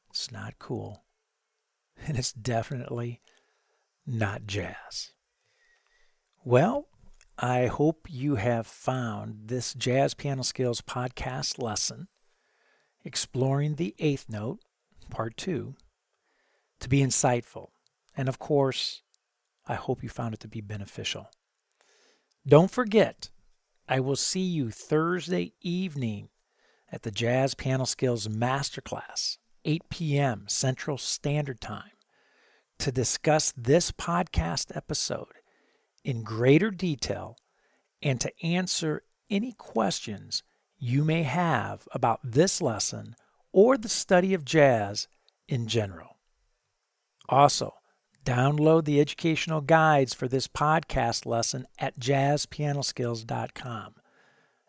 it's 0.09 0.31
not 0.31 0.59
cool, 0.59 1.03
and 2.07 2.17
it's 2.17 2.33
definitely 2.33 3.21
not 4.05 4.47
jazz. 4.47 5.11
Well, 6.43 6.87
I 7.37 7.67
hope 7.67 8.07
you 8.09 8.35
have 8.35 8.67
found 8.67 9.47
this 9.47 9.73
Jazz 9.73 10.13
Piano 10.13 10.43
Skills 10.43 10.81
podcast 10.81 11.61
lesson, 11.61 12.07
exploring 13.03 13.75
the 13.75 13.95
eighth 13.99 14.25
note, 14.29 14.59
part 15.09 15.37
two, 15.37 15.75
to 16.79 16.89
be 16.89 16.99
insightful. 17.01 17.69
And 18.15 18.27
of 18.27 18.39
course, 18.39 19.01
I 19.67 19.75
hope 19.75 20.03
you 20.03 20.09
found 20.09 20.33
it 20.33 20.39
to 20.41 20.47
be 20.47 20.61
beneficial. 20.61 21.29
Don't 22.45 22.71
forget, 22.71 23.29
I 23.87 23.99
will 23.99 24.15
see 24.15 24.41
you 24.41 24.71
Thursday 24.71 25.53
evening 25.61 26.29
at 26.91 27.03
the 27.03 27.11
Jazz 27.11 27.53
Piano 27.53 27.85
Skills 27.85 28.27
Masterclass, 28.27 29.37
8 29.65 29.83
p.m. 29.89 30.45
Central 30.47 30.97
Standard 30.97 31.61
Time, 31.61 31.91
to 32.79 32.91
discuss 32.91 33.53
this 33.55 33.91
podcast 33.91 34.75
episode 34.75 35.33
in 36.03 36.23
greater 36.23 36.71
detail 36.71 37.35
and 38.01 38.19
to 38.21 38.31
answer 38.43 39.03
any 39.29 39.53
questions 39.53 40.43
you 40.77 41.03
may 41.03 41.23
have 41.23 41.87
about 41.91 42.19
this 42.23 42.61
lesson 42.61 43.15
or 43.51 43.77
the 43.77 43.89
study 43.89 44.33
of 44.33 44.43
jazz 44.43 45.07
in 45.47 45.67
general. 45.67 46.17
Also, 47.29 47.75
download 48.25 48.85
the 48.85 48.99
educational 48.99 49.61
guides 49.61 50.13
for 50.13 50.27
this 50.27 50.47
podcast 50.47 51.25
lesson 51.25 51.65
at 51.77 51.99
jazzpianoskills.com. 51.99 53.95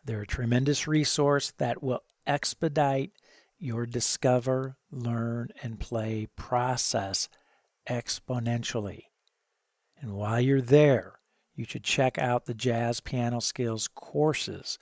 They're 0.04 0.22
a 0.22 0.26
tremendous 0.26 0.86
resource 0.86 1.52
that 1.58 1.82
will 1.82 2.02
expedite 2.26 3.12
your 3.62 3.86
discover, 3.86 4.76
learn, 4.90 5.50
and 5.62 5.78
play 5.78 6.26
process 6.36 7.28
exponentially. 7.88 9.04
And 10.00 10.14
while 10.14 10.40
you're 10.40 10.60
there, 10.60 11.20
you 11.54 11.64
should 11.64 11.84
check 11.84 12.18
out 12.18 12.46
the 12.46 12.54
Jazz 12.54 13.00
Piano 13.00 13.40
Skills 13.40 13.88
courses 13.94 14.78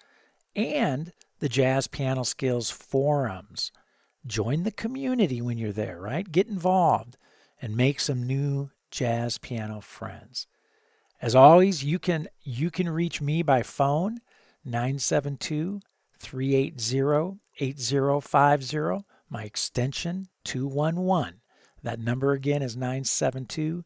and 0.57 1.12
the 1.41 1.49
Jazz 1.49 1.89
Piano 1.89 2.24
Skills 2.24 2.70
forums. 2.70 3.70
Join 4.26 4.62
the 4.62 4.72
community 4.72 5.43
when 5.43 5.59
you're 5.59 5.72
there, 5.72 6.01
right? 6.01 6.31
Get 6.31 6.47
involved 6.47 7.16
and 7.61 7.76
make 7.76 8.01
some 8.01 8.26
new 8.26 8.70
jazz 8.91 9.39
piano 9.39 9.81
friends. 9.81 10.47
As 11.20 11.35
always, 11.35 11.85
you 11.85 11.99
can 11.99 12.28
you 12.43 12.70
can 12.70 12.89
reach 12.89 13.20
me 13.20 13.43
by 13.43 13.62
phone 13.62 14.20
972 14.64 15.81
380 16.18 17.41
8050, 17.61 19.04
my 19.28 19.44
extension 19.44 20.28
211. 20.44 21.40
That 21.82 22.00
number 22.00 22.32
again 22.32 22.62
is 22.62 22.76
972 22.76 23.84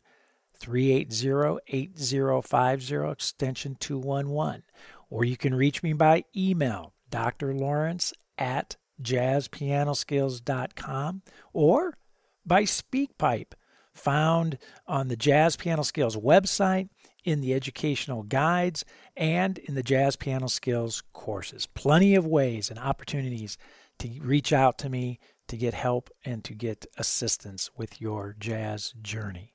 380 0.59 1.59
8050, 1.67 3.11
extension 3.11 3.77
211. 3.79 4.63
Or 5.11 5.25
you 5.25 5.37
can 5.37 5.55
reach 5.55 5.83
me 5.83 5.93
by 5.93 6.25
email, 6.37 6.95
Dr. 7.11 7.53
Lawrence 7.55 8.13
at 8.39 8.77
jazzpianoskills.com 9.03 11.23
or 11.53 11.99
by 12.47 12.63
SpeakPipe, 12.63 13.53
found 13.93 14.57
on 14.87 15.09
the 15.09 15.17
Jazz 15.17 15.57
Piano 15.57 15.83
Skills 15.83 16.17
website, 16.17 16.89
in 17.25 17.41
the 17.41 17.55
educational 17.55 18.23
guides, 18.23 18.85
and 19.17 19.59
in 19.59 19.75
the 19.75 19.83
Jazz 19.83 20.17
Piano 20.17 20.49
Skills 20.49 21.03
courses. 21.13 21.67
Plenty 21.67 22.15
of 22.15 22.27
ways 22.27 22.71
and 22.71 22.79
opportunities 22.79 23.59
to 23.99 24.09
reach 24.21 24.53
out 24.53 24.79
to 24.79 24.89
me 24.89 25.19
to 25.49 25.57
get 25.57 25.75
help 25.75 26.11
and 26.25 26.43
to 26.45 26.55
get 26.55 26.87
assistance 26.97 27.71
with 27.77 28.01
your 28.01 28.35
jazz 28.39 28.95
journey. 29.03 29.55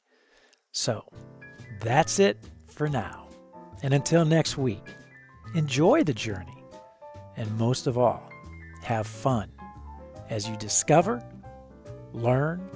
So 0.71 1.05
that's 1.81 2.19
it 2.19 2.37
for 2.67 2.87
now. 2.89 3.27
And 3.81 3.93
until 3.93 4.25
next 4.25 4.57
week, 4.57 4.83
enjoy 5.55 6.03
the 6.03 6.13
journey. 6.13 6.63
And 7.37 7.57
most 7.57 7.87
of 7.87 7.97
all, 7.97 8.29
have 8.83 9.07
fun 9.07 9.51
as 10.29 10.47
you 10.47 10.55
discover, 10.57 11.23
learn, 12.13 12.69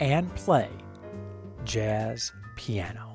and 0.00 0.34
play 0.34 0.68
jazz 1.64 2.32
piano. 2.56 3.07